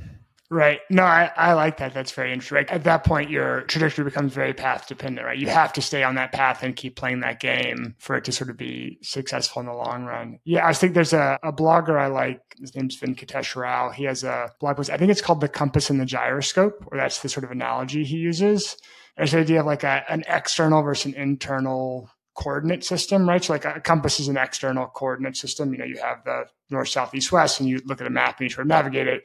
[0.49, 0.79] Right.
[0.89, 1.93] No, I, I like that.
[1.93, 2.55] That's very interesting.
[2.55, 2.69] Right?
[2.69, 5.37] At that point, your trajectory becomes very path dependent, right?
[5.37, 8.31] You have to stay on that path and keep playing that game for it to
[8.31, 10.39] sort of be successful in the long run.
[10.45, 12.39] Yeah, I think there's a, a blogger I like.
[12.59, 13.89] His name's Venkatesh Rao.
[13.89, 14.89] He has a blog post.
[14.89, 18.05] I think it's called The Compass and the Gyroscope, or that's the sort of analogy
[18.05, 18.77] he uses.
[19.17, 23.43] There's the idea of like a, an external versus an internal coordinate system, right?
[23.43, 25.73] So like a compass is an external coordinate system.
[25.73, 28.39] You know, you have the north, south, east, west, and you look at a map
[28.39, 29.23] and you try to navigate it.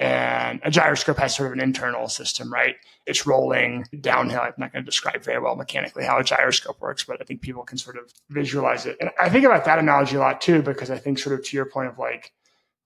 [0.00, 2.76] And a gyroscope has sort of an internal system, right?
[3.04, 4.40] It's rolling downhill.
[4.40, 7.40] I'm not going to describe very well mechanically how a gyroscope works, but I think
[7.40, 8.96] people can sort of visualize it.
[9.00, 11.56] And I think about that analogy a lot too, because I think sort of to
[11.56, 12.32] your point of like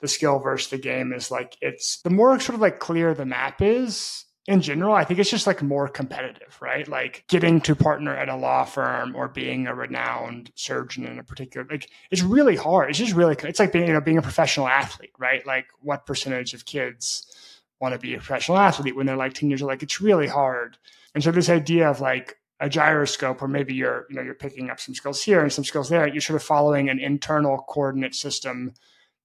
[0.00, 3.26] the skill versus the game is like it's the more sort of like clear the
[3.26, 6.88] map is, in general, I think it's just like more competitive, right?
[6.88, 11.22] Like getting to partner at a law firm or being a renowned surgeon in a
[11.22, 12.90] particular, like it's really hard.
[12.90, 15.46] It's just really, it's like being, you know, being a professional athlete, right?
[15.46, 19.48] Like what percentage of kids want to be a professional athlete when they're like ten
[19.48, 19.70] years old?
[19.70, 20.76] Like it's really hard.
[21.14, 24.70] And so this idea of like a gyroscope, or maybe you're, you know, you're picking
[24.70, 28.14] up some skills here and some skills there, you're sort of following an internal coordinate
[28.14, 28.72] system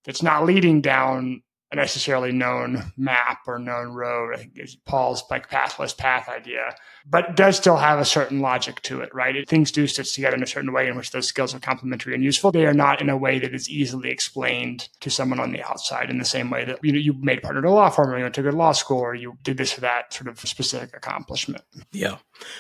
[0.04, 4.34] that's not leading down a necessarily known map or known road.
[4.34, 6.76] I think it's Paul's like pathless path idea,
[7.10, 9.36] but does still have a certain logic to it, right?
[9.36, 12.13] It, things do stitch together in a certain way in which those skills are complementary
[12.13, 12.52] and useful.
[12.52, 16.10] They are not in a way that is easily explained to someone on the outside
[16.10, 18.17] in the same way that you know, you made partner to a law firm or
[18.17, 20.96] you went to good law school or you did this or that sort of specific
[20.96, 21.63] accomplishment.
[21.91, 22.17] Yeah.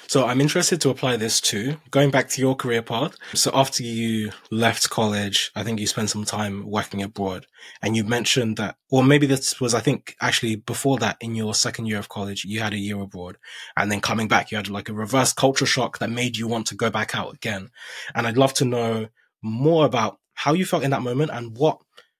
[0.07, 3.15] So I'm interested to apply this to Going back to your career path.
[3.33, 7.47] So after you left college, I think you spent some time working abroad
[7.81, 11.53] and you mentioned that, or maybe this was, I think actually before that in your
[11.53, 13.37] second year of college, you had a year abroad
[13.75, 16.67] and then coming back, you had like a reverse culture shock that made you want
[16.67, 17.69] to go back out again.
[18.15, 19.07] And I'd love to know
[19.41, 21.79] more about how you felt in that moment and what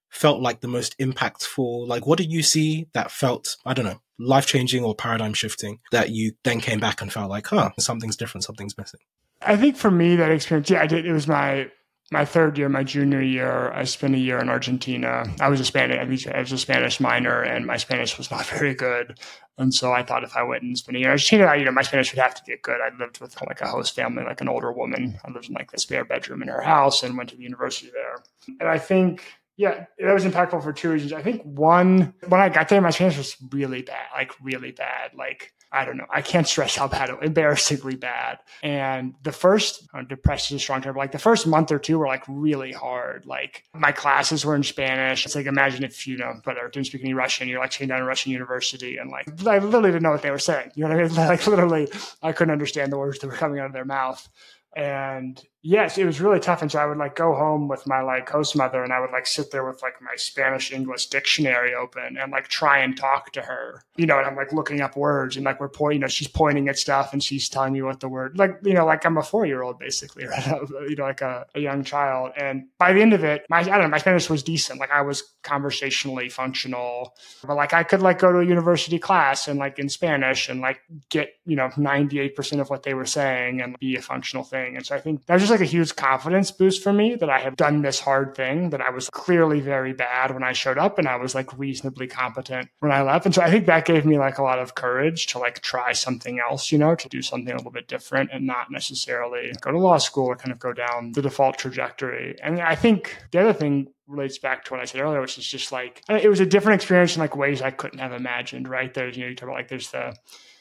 [0.10, 1.88] felt like the most impactful?
[1.88, 5.80] Like, what did you see that felt, I don't know, life changing or paradigm shifting
[5.92, 9.00] that you then came back and felt like, huh, something's different, something's missing?
[9.42, 11.06] I think for me, that experience, yeah, I did.
[11.06, 11.70] It was my
[12.12, 15.26] my third year, my junior year, I spent a year in Argentina.
[15.42, 18.74] I was a Spanish, I was a Spanish minor, and my Spanish was not very
[18.74, 19.20] good.
[19.58, 21.72] And so I thought if I went and spent a year in Argentina, you know,
[21.72, 22.80] my Spanish would have to get good.
[22.80, 25.20] I lived with like a host family, like an older woman.
[25.26, 27.92] I lived in like the spare bedroom in her house and went to the university
[27.92, 28.24] there.
[28.60, 29.24] And I think
[29.58, 31.14] yeah, that was impactful for two reasons.
[31.14, 35.16] I think one, when I got there, my Spanish was really bad, like really bad.
[35.16, 36.06] Like, I don't know.
[36.10, 38.40] I can't stress how bad it embarrassingly bad.
[38.64, 42.00] And the first, uh, depressed is a strong term, like the first month or two
[42.00, 43.26] were like really hard.
[43.26, 45.26] Like my classes were in Spanish.
[45.26, 47.90] It's like, imagine if, you know, but whatever, didn't speak any Russian, you're like sitting
[47.90, 50.72] down in Russian university and like, I literally didn't know what they were saying.
[50.76, 51.16] You know what I mean?
[51.28, 51.90] Like literally,
[52.24, 54.28] I couldn't understand the words that were coming out of their mouth.
[54.76, 56.62] And yes, it was really tough.
[56.62, 59.12] And so I would like go home with my like host mother and I would
[59.12, 63.34] like sit there with like my Spanish English dictionary open and like try and talk
[63.34, 66.02] to her, you know, and I'm like looking up words and like we're pointing, you
[66.04, 68.86] know, she's pointing at stuff and she's telling me what the word, like, you know,
[68.86, 70.48] like I'm a four year old basically, right?
[70.88, 72.32] you know, like a, a young child.
[72.38, 74.80] And by the end of it, my, I don't know, my Spanish was decent.
[74.80, 77.14] Like I was conversationally functional,
[77.46, 80.62] but like I could like go to a university class and like in Spanish and
[80.62, 84.78] like get, you know, 98% of what they were saying and be a functional thing.
[84.78, 87.30] And so I think that was just like a huge confidence boost for me that
[87.30, 90.78] I had done this hard thing, that I was clearly very bad when I showed
[90.78, 93.26] up and I was like reasonably competent when I left.
[93.26, 95.94] And so I think that gave me like a lot of courage to like try
[95.94, 99.72] something else, you know, to do something a little bit different and not necessarily go
[99.72, 102.36] to law school or kind of go down the default trajectory.
[102.42, 105.48] And I think the other thing relates back to what I said earlier, which is
[105.48, 108.68] just like it was a different experience in like ways I couldn't have imagined.
[108.68, 110.16] Right there's you know you talk about like there's the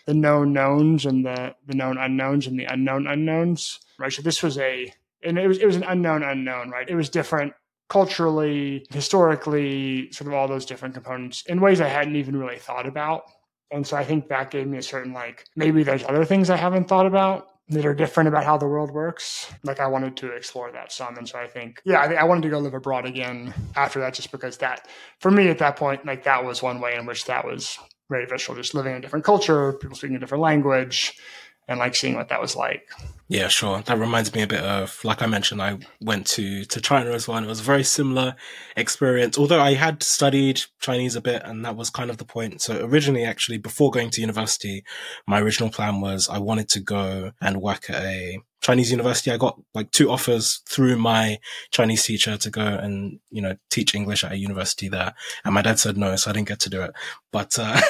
[0.06, 3.80] the known knowns and the the known unknowns and the unknown unknowns.
[3.98, 4.12] Right.
[4.12, 6.70] So this was a and it was it was an unknown unknown.
[6.70, 6.88] Right.
[6.88, 7.52] It was different
[7.88, 12.87] culturally, historically, sort of all those different components in ways I hadn't even really thought
[12.87, 13.22] about.
[13.70, 16.56] And so I think that gave me a certain like maybe there's other things I
[16.56, 19.52] haven't thought about that are different about how the world works.
[19.64, 22.42] Like I wanted to explore that some, and so I think yeah, I, I wanted
[22.42, 26.06] to go live abroad again after that, just because that for me at that point,
[26.06, 27.76] like that was one way in which that was
[28.09, 31.18] very visceral, just living in a different culture, people speaking a different language,
[31.66, 32.88] and like seeing what that was like.
[33.29, 33.83] Yeah, sure.
[33.83, 37.27] That reminds me a bit of, like I mentioned, I went to, to China as
[37.27, 38.37] well, and it was a very similar
[38.77, 39.37] experience.
[39.37, 42.62] Although I had studied Chinese a bit, and that was kind of the point.
[42.62, 44.85] So originally, actually, before going to university,
[45.27, 49.31] my original plan was I wanted to go and work at a Chinese university.
[49.31, 51.39] I got like two offers through my
[51.71, 55.15] Chinese teacher to go and, you know, teach English at a university there.
[55.45, 56.93] And my dad said no, so I didn't get to do it.
[57.31, 57.81] But, uh,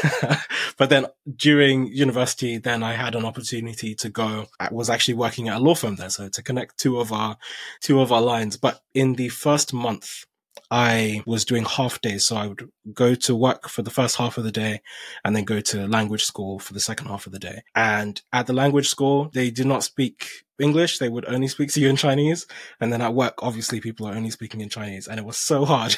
[0.77, 4.49] but then during university, then I had an opportunity to go.
[4.61, 6.11] I was actually working at a law firm there.
[6.11, 7.37] So to connect two of our,
[7.81, 8.57] two of our lines.
[8.57, 10.25] But in the first month,
[10.71, 12.27] I was doing half days.
[12.27, 14.81] So I would go to work for the first half of the day
[15.25, 17.63] and then go to language school for the second half of the day.
[17.75, 20.99] And at the language school, they did not speak English.
[20.99, 22.47] They would only speak to you in Chinese.
[22.81, 25.07] And then at work, obviously people are only speaking in Chinese.
[25.07, 25.97] And it was so hard.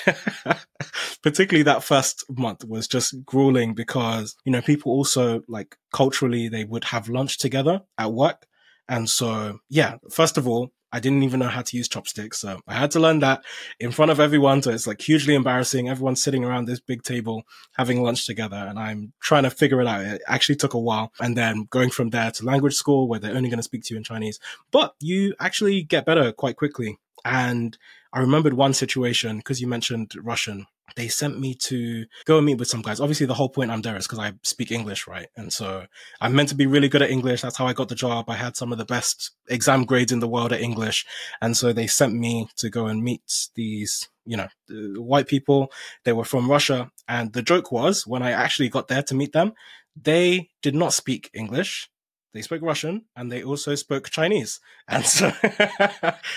[1.22, 6.64] Particularly that first month was just grueling because, you know, people also like culturally, they
[6.64, 8.46] would have lunch together at work.
[8.88, 12.38] And so, yeah, first of all, I didn't even know how to use chopsticks.
[12.38, 13.44] So I had to learn that
[13.78, 14.62] in front of everyone.
[14.62, 15.88] So it's like hugely embarrassing.
[15.88, 17.42] Everyone's sitting around this big table
[17.76, 20.00] having lunch together and I'm trying to figure it out.
[20.00, 21.12] It actually took a while.
[21.20, 23.94] And then going from there to language school where they're only going to speak to
[23.94, 26.98] you in Chinese, but you actually get better quite quickly.
[27.24, 27.76] And
[28.12, 32.58] I remembered one situation because you mentioned Russian they sent me to go and meet
[32.58, 33.00] with some guys.
[33.00, 35.28] Obviously, the whole point I'm there is because I speak English, right?
[35.36, 35.86] And so
[36.20, 37.42] I'm meant to be really good at English.
[37.42, 38.28] That's how I got the job.
[38.28, 41.06] I had some of the best exam grades in the world at English.
[41.40, 45.70] And so they sent me to go and meet these, you know, uh, white people.
[46.04, 46.90] They were from Russia.
[47.06, 49.52] And the joke was when I actually got there to meet them,
[50.00, 51.90] they did not speak English
[52.34, 54.60] they spoke Russian and they also spoke Chinese.
[54.90, 55.30] And so,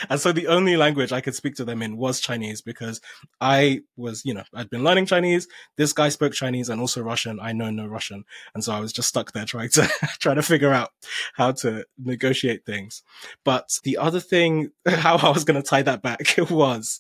[0.10, 3.00] and so the only language I could speak to them in was Chinese because
[3.40, 5.48] I was, you know, I'd been learning Chinese.
[5.78, 7.40] This guy spoke Chinese and also Russian.
[7.42, 8.26] I know no Russian.
[8.54, 10.90] And so I was just stuck there trying to, trying to figure out
[11.36, 13.04] how to negotiate things.
[13.46, 17.00] But the other thing, how I was going to tie that back was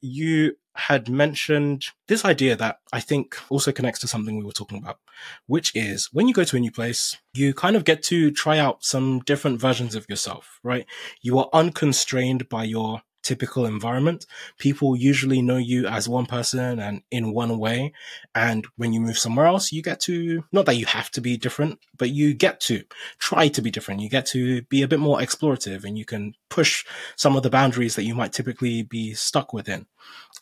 [0.00, 4.78] you had mentioned this idea that I think also connects to something we were talking
[4.78, 4.98] about,
[5.46, 8.58] which is when you go to a new place, you kind of get to try
[8.58, 10.86] out some different versions of yourself, right?
[11.20, 14.24] You are unconstrained by your typical environment.
[14.58, 17.92] People usually know you as one person and in one way.
[18.34, 21.36] And when you move somewhere else, you get to, not that you have to be
[21.36, 22.84] different, but you get to
[23.18, 24.00] try to be different.
[24.00, 26.86] You get to be a bit more explorative and you can push
[27.16, 29.86] some of the boundaries that you might typically be stuck within.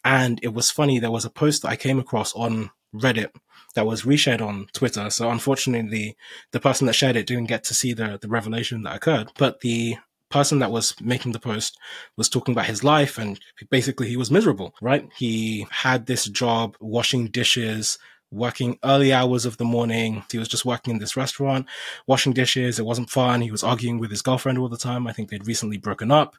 [0.05, 0.99] And it was funny.
[0.99, 3.31] There was a post that I came across on Reddit
[3.75, 5.11] that was reshared on Twitter.
[5.11, 6.17] So unfortunately,
[6.51, 9.31] the, person that shared it didn't get to see the, the revelation that occurred.
[9.39, 9.97] But the
[10.31, 11.79] person that was making the post
[12.17, 13.39] was talking about his life and
[13.71, 15.09] basically he was miserable, right?
[15.17, 17.99] He had this job washing dishes,
[18.37, 20.25] working early hours of the morning.
[20.31, 21.67] He was just working in this restaurant,
[22.07, 22.79] washing dishes.
[22.79, 23.41] It wasn't fun.
[23.41, 25.07] He was arguing with his girlfriend all the time.
[25.07, 26.37] I think they'd recently broken up.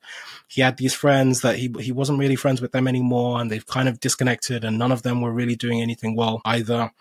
[0.48, 3.66] He had these friends that he, he wasn't really friends with them anymore and they've
[3.66, 6.92] kind of disconnected and none of them were really doing anything well either.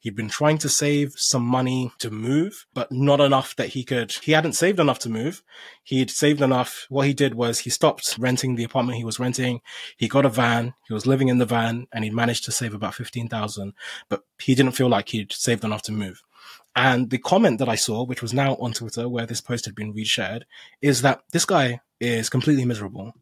[0.00, 4.12] He'd been trying to save some money to move, but not enough that he could,
[4.12, 5.42] he hadn't saved enough to move.
[5.82, 6.86] He'd saved enough.
[6.88, 9.60] What he did was he stopped renting the apartment he was renting.
[9.96, 10.74] He got a van.
[10.86, 13.72] He was living in the van and he managed to save about 15,000,
[14.08, 16.22] but he didn't feel like he'd saved enough to move.
[16.76, 19.74] And the comment that I saw, which was now on Twitter where this post had
[19.74, 20.42] been reshared,
[20.80, 23.14] is that this guy is completely miserable.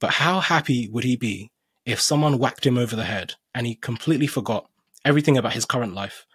[0.00, 1.52] But how happy would he be
[1.86, 4.68] if someone whacked him over the head and he completely forgot
[5.04, 6.26] everything about his current life.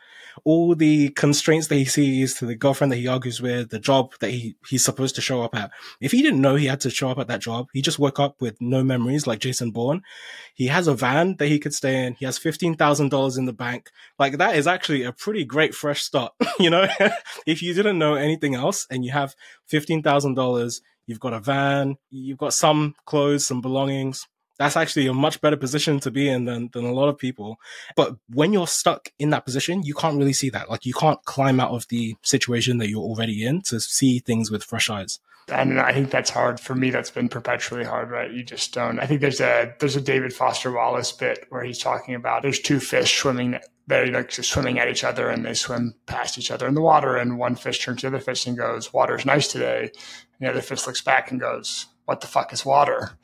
[0.45, 4.13] All the constraints that he sees to the girlfriend that he argues with, the job
[4.19, 5.71] that he, he's supposed to show up at.
[5.99, 8.19] If he didn't know he had to show up at that job, he just woke
[8.19, 10.01] up with no memories like Jason Bourne.
[10.53, 12.13] He has a van that he could stay in.
[12.13, 13.89] He has $15,000 in the bank.
[14.17, 16.31] Like that is actually a pretty great fresh start.
[16.59, 16.87] you know,
[17.45, 19.35] if you didn't know anything else and you have
[19.69, 24.27] $15,000, you've got a van, you've got some clothes, some belongings
[24.59, 27.59] that's actually a much better position to be in than, than a lot of people.
[27.95, 30.69] But when you're stuck in that position, you can't really see that.
[30.69, 34.51] Like you can't climb out of the situation that you're already in to see things
[34.51, 35.19] with fresh eyes.
[35.47, 36.91] And I think that's hard for me.
[36.91, 38.31] That's been perpetually hard, right?
[38.31, 38.99] You just don't.
[38.99, 42.59] I think there's a there's a David Foster Wallace bit where he's talking about there's
[42.59, 43.57] two fish swimming
[43.87, 47.17] they're like swimming at each other and they swim past each other in the water
[47.17, 49.91] and one fish turns to the other fish and goes, "Water's nice today," and
[50.39, 53.17] the other fish looks back and goes, "What the fuck is water?"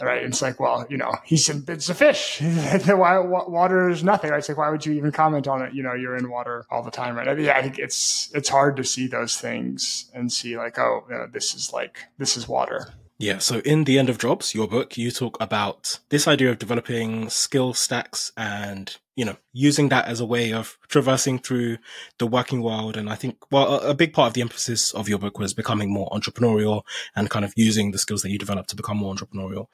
[0.00, 0.22] Right?
[0.22, 2.40] It's like, well, you know, he said it's a fish.
[2.86, 4.38] why water is nothing, right?
[4.38, 5.74] It's like, why would you even comment on it?
[5.74, 7.38] You know, you're in water all the time, right?
[7.38, 11.16] Yeah, I think it's it's hard to see those things and see like, oh, you
[11.16, 12.92] know, this is like this is water.
[13.20, 16.58] Yeah, so in The End of Jobs, your book, you talk about this idea of
[16.58, 21.76] developing skill stacks and, you know, using that as a way of traversing through
[22.18, 22.96] the working world.
[22.96, 25.92] And I think, well, a, big part of the emphasis of your book was becoming
[25.92, 29.66] more entrepreneurial and kind of using the skills that you developed to become more entrepreneurial.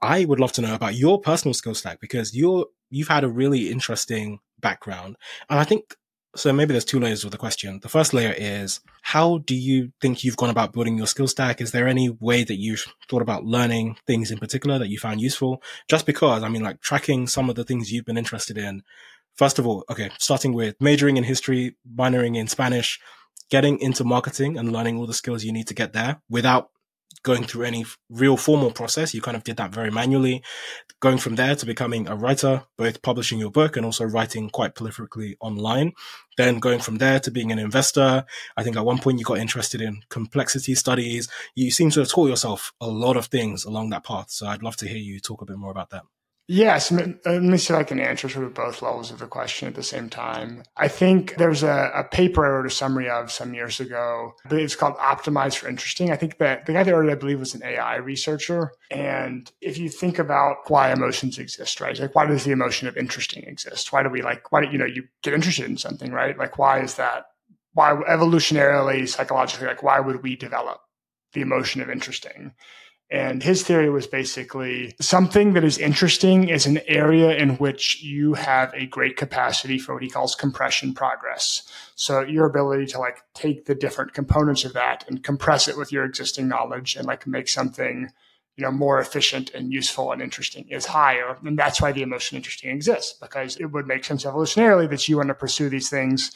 [0.00, 3.28] I would love to know about your personal skill stack because you're, you've had a
[3.28, 5.16] really interesting background.
[5.50, 5.96] And I think
[6.34, 7.80] so maybe there's two layers of the question.
[7.80, 11.60] The first layer is how do you think you've gone about building your skill stack?
[11.60, 15.20] Is there any way that you've thought about learning things in particular that you found
[15.20, 15.62] useful?
[15.88, 18.82] Just because, I mean, like tracking some of the things you've been interested in.
[19.34, 22.98] First of all, okay, starting with majoring in history, minoring in Spanish,
[23.50, 26.70] getting into marketing and learning all the skills you need to get there without
[27.22, 29.14] going through any real formal process.
[29.14, 30.42] You kind of did that very manually.
[31.00, 34.74] Going from there to becoming a writer, both publishing your book and also writing quite
[34.74, 35.92] prolifically online.
[36.36, 38.24] Then going from there to being an investor.
[38.56, 41.28] I think at one point you got interested in complexity studies.
[41.54, 44.30] You seem to have taught yourself a lot of things along that path.
[44.30, 46.02] So I'd love to hear you talk a bit more about that.
[46.54, 49.26] Yes, uh, let me see if I can answer sort of both levels of the
[49.26, 50.64] question at the same time.
[50.76, 54.34] I think there's a, a paper I wrote a summary of some years ago.
[54.50, 56.12] It's called Optimize for Interesting.
[56.12, 58.72] I think that the guy that wrote it, I believe, was an AI researcher.
[58.90, 61.98] And if you think about why emotions exist, right?
[61.98, 63.90] Like, why does the emotion of interesting exist?
[63.90, 66.36] Why do we like, why do you know, you get interested in something, right?
[66.36, 67.28] Like, why is that?
[67.72, 70.82] Why evolutionarily, psychologically, like, why would we develop
[71.32, 72.52] the emotion of interesting?
[73.12, 78.32] And his theory was basically something that is interesting is an area in which you
[78.32, 81.62] have a great capacity for what he calls compression progress.
[81.94, 85.92] So your ability to like take the different components of that and compress it with
[85.92, 88.08] your existing knowledge and like make something,
[88.56, 91.36] you know, more efficient and useful and interesting is higher.
[91.44, 95.18] And that's why the emotion interesting exists because it would make sense evolutionarily that you
[95.18, 96.30] want to pursue these things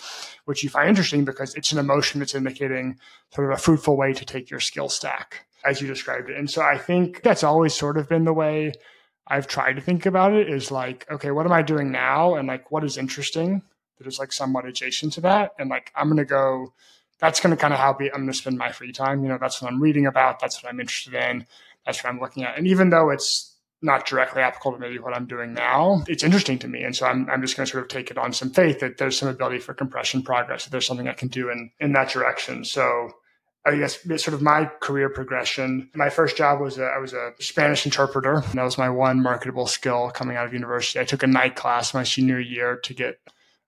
[0.44, 2.98] which you find interesting because it's an emotion that's indicating
[3.34, 6.36] sort of a fruitful way to take your skill stack as you described it.
[6.36, 8.72] And so I think that's always sort of been the way
[9.26, 12.36] I've tried to think about it is like, okay, what am I doing now?
[12.36, 13.62] And like, what is interesting
[13.98, 15.52] that is like somewhat adjacent to that?
[15.58, 16.72] And like, I'm going to go,
[17.18, 18.06] that's going to kind of help me.
[18.06, 19.22] I'm going to spend my free time.
[19.22, 20.38] You know, that's what I'm reading about.
[20.38, 21.46] That's what I'm interested in.
[21.84, 22.56] That's what I'm looking at.
[22.56, 26.58] And even though it's not directly applicable to maybe what I'm doing now, it's interesting
[26.60, 26.82] to me.
[26.82, 28.98] And so I'm, I'm just going to sort of take it on some faith that
[28.98, 32.10] there's some ability for compression progress, that there's something I can do in, in that
[32.10, 32.64] direction.
[32.64, 33.10] So
[33.66, 35.90] I guess sort of my career progression.
[35.94, 38.34] My first job was a, I was a Spanish interpreter.
[38.34, 41.00] And that was my one marketable skill coming out of university.
[41.00, 43.18] I took a night class my senior year to get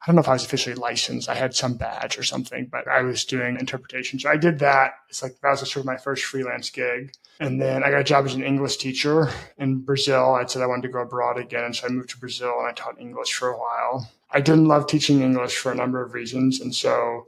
[0.00, 1.28] I don't know if I was officially licensed.
[1.28, 4.20] I had some badge or something, but I was doing interpretation.
[4.20, 4.92] So I did that.
[5.08, 7.12] It's like that was sort of my first freelance gig.
[7.40, 10.34] And then I got a job as an English teacher in Brazil.
[10.34, 11.64] I said I wanted to go abroad again.
[11.64, 14.08] And so I moved to Brazil and I taught English for a while.
[14.30, 16.60] I didn't love teaching English for a number of reasons.
[16.60, 17.26] And so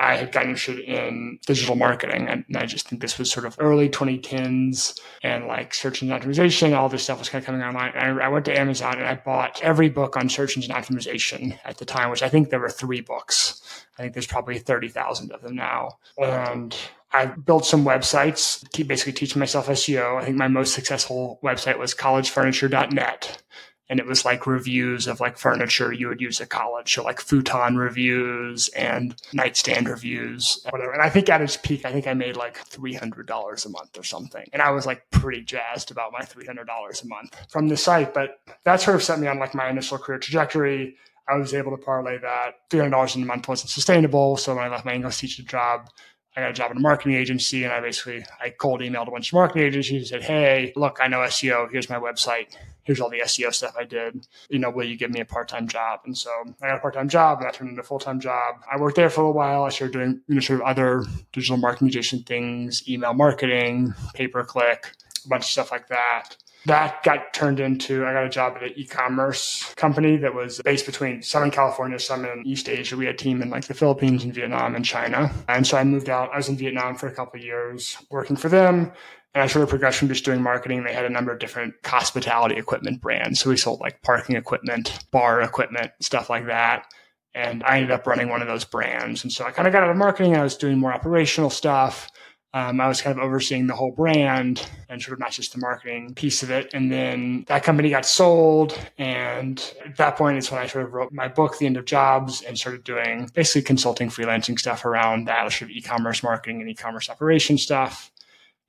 [0.00, 2.26] I had gotten interested in digital marketing.
[2.26, 6.74] And I just think this was sort of early 2010s and like search engine optimization,
[6.74, 7.92] all this stuff was kind of coming online.
[7.94, 11.76] I, I went to Amazon and I bought every book on search engine optimization at
[11.76, 13.86] the time, which I think there were three books.
[13.98, 15.98] I think there's probably 30,000 of them now.
[16.16, 16.74] And
[17.12, 20.16] I built some websites, basically teaching myself SEO.
[20.16, 23.42] I think my most successful website was collegefurniture.net
[23.90, 26.94] and it was like reviews of like furniture you would use at college.
[26.94, 30.92] So like futon reviews and nightstand reviews, whatever.
[30.92, 34.04] And I think at its peak, I think I made like $300 a month or
[34.04, 34.48] something.
[34.52, 38.14] And I was like pretty jazzed about my $300 a month from the site.
[38.14, 40.96] But that sort of set me on like my initial career trajectory.
[41.28, 44.36] I was able to parlay that $300 a month wasn't sustainable.
[44.36, 45.90] So when I left my English teaching job,
[46.36, 49.10] I got a job in a marketing agency and I basically I cold emailed a
[49.10, 51.70] bunch of marketing agencies and said, Hey, look, I know SEO.
[51.72, 54.26] Here's my website here's all the SEO stuff I did.
[54.48, 56.00] You know, will you give me a part time job?
[56.04, 56.30] And so
[56.62, 58.56] I got a part time job and that turned into a full time job.
[58.70, 59.64] I worked there for a while.
[59.64, 64.28] I started doing, you know, sort of other digital marketing adjacent things, email marketing, pay
[64.28, 64.92] per click,
[65.24, 66.36] a bunch of stuff like that.
[66.66, 70.84] That got turned into, I got a job at an e-commerce company that was based
[70.84, 72.98] between some in California, some in East Asia.
[72.98, 75.32] We had a team in like the Philippines and Vietnam and China.
[75.48, 76.30] And so I moved out.
[76.34, 78.92] I was in Vietnam for a couple of years working for them.
[79.34, 80.82] And I sort of progressed from just doing marketing.
[80.82, 83.40] They had a number of different hospitality equipment brands.
[83.40, 86.86] So we sold like parking equipment, bar equipment, stuff like that.
[87.32, 89.22] And I ended up running one of those brands.
[89.22, 90.36] And so I kind of got out of marketing.
[90.36, 92.10] I was doing more operational stuff.
[92.52, 95.60] Um, I was kind of overseeing the whole brand and sort of not just the
[95.60, 96.74] marketing piece of it.
[96.74, 98.76] And then that company got sold.
[98.98, 101.84] And at that point it's when I sort of wrote my book, The End of
[101.84, 106.60] Jobs, and started doing basically consulting, freelancing stuff around that, sort of e commerce marketing
[106.60, 108.09] and e commerce operation stuff.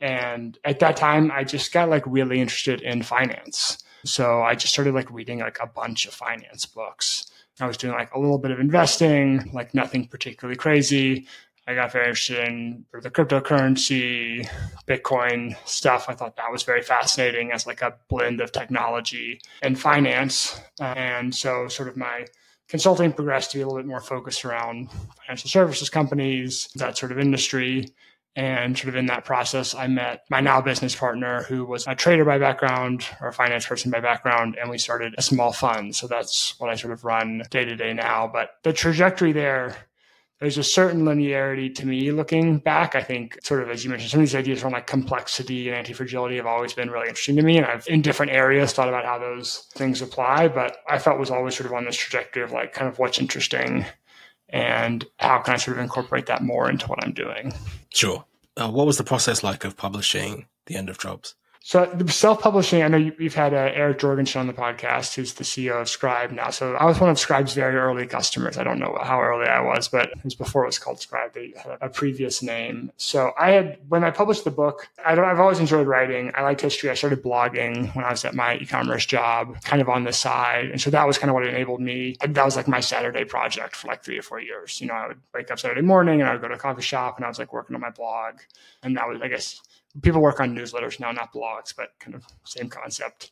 [0.02, 3.84] And at that time, I just got like really interested in finance.
[4.04, 7.32] So I just started like reading like a bunch of finance books.
[7.60, 11.28] I was doing like a little bit of investing, like nothing particularly crazy.
[11.68, 14.50] I got very interested in the cryptocurrency,
[14.88, 16.08] Bitcoin stuff.
[16.10, 20.60] I thought that was very fascinating as like a blend of technology and finance.
[20.80, 22.26] And so, sort of my
[22.68, 24.90] consulting progressed to be a little bit more focused around
[25.24, 27.94] financial services companies, that sort of industry.
[28.36, 31.96] And sort of in that process, I met my now business partner, who was a
[31.96, 35.96] trader by background or a finance person by background, and we started a small fund.
[35.96, 38.30] So that's what I sort of run day to day now.
[38.32, 39.76] But the trajectory there,
[40.40, 42.96] there's a certain linearity to me looking back.
[42.96, 45.78] I think, sort of as you mentioned, some of these ideas around like complexity and
[45.78, 47.58] anti fragility have always been really interesting to me.
[47.58, 50.48] And I've, in different areas, thought about how those things apply.
[50.48, 53.20] But I felt was always sort of on this trajectory of like kind of what's
[53.20, 53.86] interesting
[54.48, 57.54] and how can I sort of incorporate that more into what I'm doing.
[57.94, 58.26] Sure.
[58.58, 61.36] Uh, what was the process like of publishing The End of Jobs?
[61.64, 65.44] So self-publishing, I know you, have had uh, Eric Jorgenson on the podcast, who's the
[65.44, 66.50] CEO of Scribe now.
[66.50, 68.58] So I was one of Scribe's very early customers.
[68.58, 71.34] I don't know how early I was, but it was before it was called Scribe.
[71.34, 72.92] They had a previous name.
[72.98, 76.32] So I had, when I published the book, I have always enjoyed writing.
[76.34, 76.90] I liked history.
[76.90, 80.72] I started blogging when I was at my e-commerce job, kind of on the side.
[80.72, 82.16] And so that was kind of what enabled me.
[82.28, 84.82] That was like my Saturday project for like three or four years.
[84.82, 86.82] You know, I would wake up Saturday morning and I would go to a coffee
[86.82, 88.40] shop and I was like working on my blog.
[88.82, 89.62] And that was, I guess,
[90.02, 93.32] people work on newsletters now, not blogs, but kind of same concept.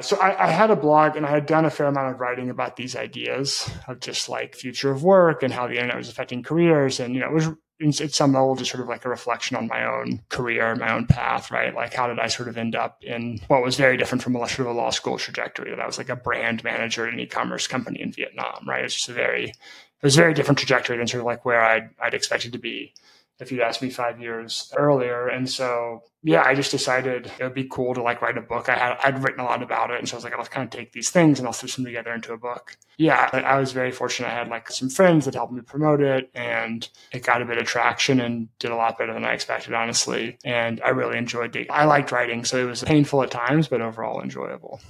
[0.00, 2.50] So I, I, had a blog and I had done a fair amount of writing
[2.50, 6.42] about these ideas of just like future of work and how the internet was affecting
[6.42, 6.98] careers.
[6.98, 9.68] And, you know, it was at some level just sort of like a reflection on
[9.68, 11.74] my own career, my own path, right?
[11.74, 14.48] Like how did I sort of end up in what was very different from a
[14.48, 17.20] sort of a law school trajectory that I was like a brand manager at an
[17.20, 18.84] e-commerce company in Vietnam, right?
[18.84, 21.60] It's just a very, it was a very different trajectory than sort of like where
[21.60, 22.94] I'd, I'd expected to be
[23.40, 25.26] if you'd asked me five years earlier.
[25.28, 28.68] And so, yeah, I just decided it would be cool to like write a book.
[28.68, 29.98] I had, I'd written a lot about it.
[29.98, 31.84] And so I was like, I'll kind of take these things and I'll stitch them
[31.84, 32.76] together into a book.
[32.96, 34.28] Yeah, I was very fortunate.
[34.28, 37.58] I had like some friends that helped me promote it and it got a bit
[37.58, 40.38] of traction and did a lot better than I expected, honestly.
[40.44, 41.66] And I really enjoyed it.
[41.70, 42.44] I liked writing.
[42.44, 44.80] So it was painful at times, but overall enjoyable.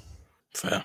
[0.53, 0.85] Fair.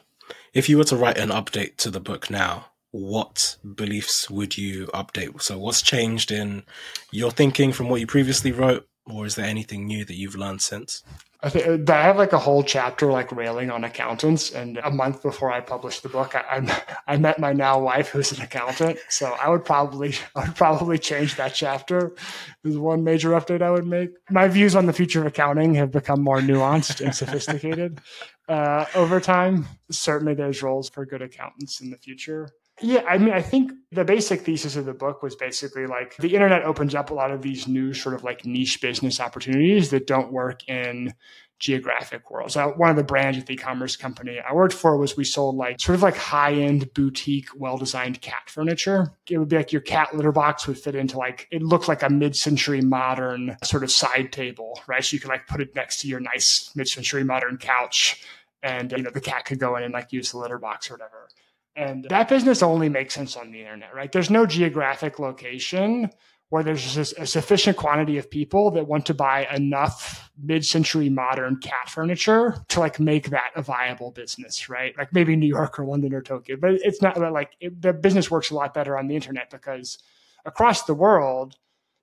[0.53, 4.87] If you were to write an update to the book now, what beliefs would you
[4.87, 5.41] update?
[5.41, 6.63] So, what's changed in
[7.11, 10.61] your thinking from what you previously wrote, or is there anything new that you've learned
[10.61, 11.03] since?
[11.41, 14.51] I think I have like a whole chapter like railing on accountants.
[14.51, 18.09] And a month before I published the book, I, I, I met my now wife,
[18.09, 18.99] who's an accountant.
[19.07, 22.13] So I would probably I would probably change that chapter.
[22.65, 24.09] Is one major update I would make.
[24.29, 28.01] My views on the future of accounting have become more nuanced and sophisticated
[28.49, 29.65] uh, over time.
[29.91, 32.49] Certainly, there's roles for good accountants in the future.
[32.81, 36.33] Yeah, I mean, I think the basic thesis of the book was basically like the
[36.35, 40.07] internet opens up a lot of these new sort of like niche business opportunities that
[40.07, 41.13] don't work in
[41.59, 42.53] geographic worlds.
[42.53, 45.57] So one of the brands at the e-commerce company I worked for was we sold
[45.57, 49.11] like sort of like high-end boutique, well-designed cat furniture.
[49.29, 52.01] It would be like your cat litter box would fit into like it looked like
[52.01, 55.03] a mid-century modern sort of side table, right?
[55.03, 58.23] So you could like put it next to your nice mid-century modern couch
[58.63, 60.93] and you know the cat could go in and like use the litter box or
[60.93, 61.27] whatever.
[61.79, 64.11] And that business only makes sense on the internet, right?
[64.11, 66.09] There's no geographic location
[66.49, 71.87] where there's a sufficient quantity of people that want to buy enough mid-century modern cat
[71.87, 74.97] furniture to like make that a viable business, right?
[74.97, 78.31] Like maybe New York or London or Tokyo, but it's not like it, the business
[78.31, 79.99] works a lot better on the internet because
[80.43, 81.55] across the world,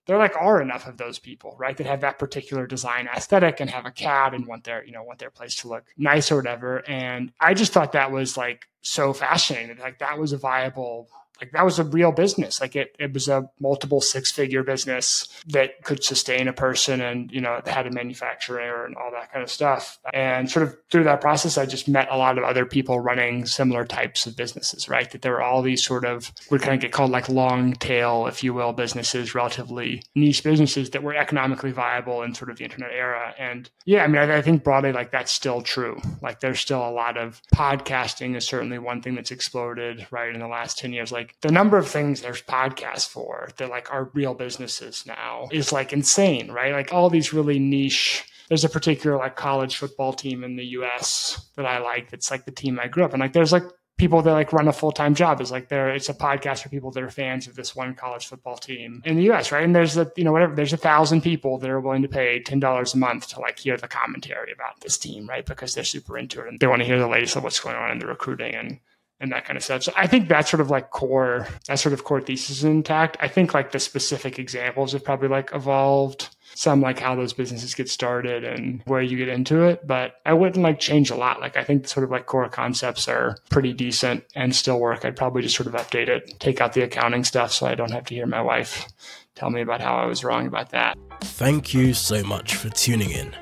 [0.07, 1.77] there like are enough of those people, right?
[1.77, 5.03] That have that particular design aesthetic and have a cat and want their, you know,
[5.03, 6.89] want their place to look nice or whatever.
[6.89, 9.79] And I just thought that was like so fascinating.
[9.79, 11.09] Like that was a viable
[11.41, 12.61] like that was a real business.
[12.61, 17.31] Like it, it was a multiple six figure business that could sustain a person and,
[17.31, 19.99] you know, had a manufacturer and all that kind of stuff.
[20.13, 23.47] And sort of through that process, I just met a lot of other people running
[23.47, 25.11] similar types of businesses, right?
[25.11, 28.27] That there were all these sort of, would kind of get called like long tail,
[28.27, 32.65] if you will, businesses, relatively niche businesses that were economically viable in sort of the
[32.65, 33.35] internet era.
[33.39, 36.01] And yeah, I mean, I, I think broadly, like that's still true.
[36.23, 40.35] Like there's still a lot of podcasting is certainly one thing that's exploded, right?
[40.35, 43.69] In the last 10 years, like like the number of things there's podcasts for that
[43.69, 46.73] like are real businesses now is like insane, right?
[46.73, 51.51] Like all these really niche there's a particular like college football team in the US
[51.57, 53.65] that I like that's like the team I grew up and Like there's like
[53.99, 56.93] people that like run a full-time job is like there it's a podcast for people
[56.93, 59.65] that are fans of this one college football team in the US, right?
[59.65, 62.41] And there's a you know whatever there's a thousand people that are willing to pay
[62.41, 65.45] ten dollars a month to like hear the commentary about this team, right?
[65.45, 67.75] Because they're super into it and they want to hear the latest of what's going
[67.75, 68.79] on in the recruiting and
[69.21, 69.83] and that kind of stuff.
[69.83, 73.17] So I think that sort of like core, that sort of core thesis is intact.
[73.21, 77.75] I think like the specific examples have probably like evolved some like how those businesses
[77.75, 79.87] get started and where you get into it.
[79.87, 81.41] But I wouldn't like change a lot.
[81.41, 85.05] Like I think sort of like core concepts are pretty decent and still work.
[85.05, 87.93] I'd probably just sort of update it, take out the accounting stuff so I don't
[87.93, 88.87] have to hear my wife
[89.35, 90.97] tell me about how I was wrong about that.
[91.21, 93.37] Thank you so much for tuning in.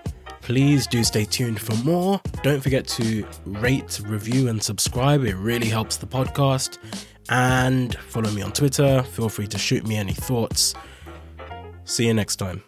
[0.44, 2.20] Please do stay tuned for more.
[2.42, 5.24] Don't forget to rate, review, and subscribe.
[5.24, 6.76] It really helps the podcast.
[7.30, 9.02] And follow me on Twitter.
[9.04, 10.74] Feel free to shoot me any thoughts.
[11.84, 12.62] See you next time.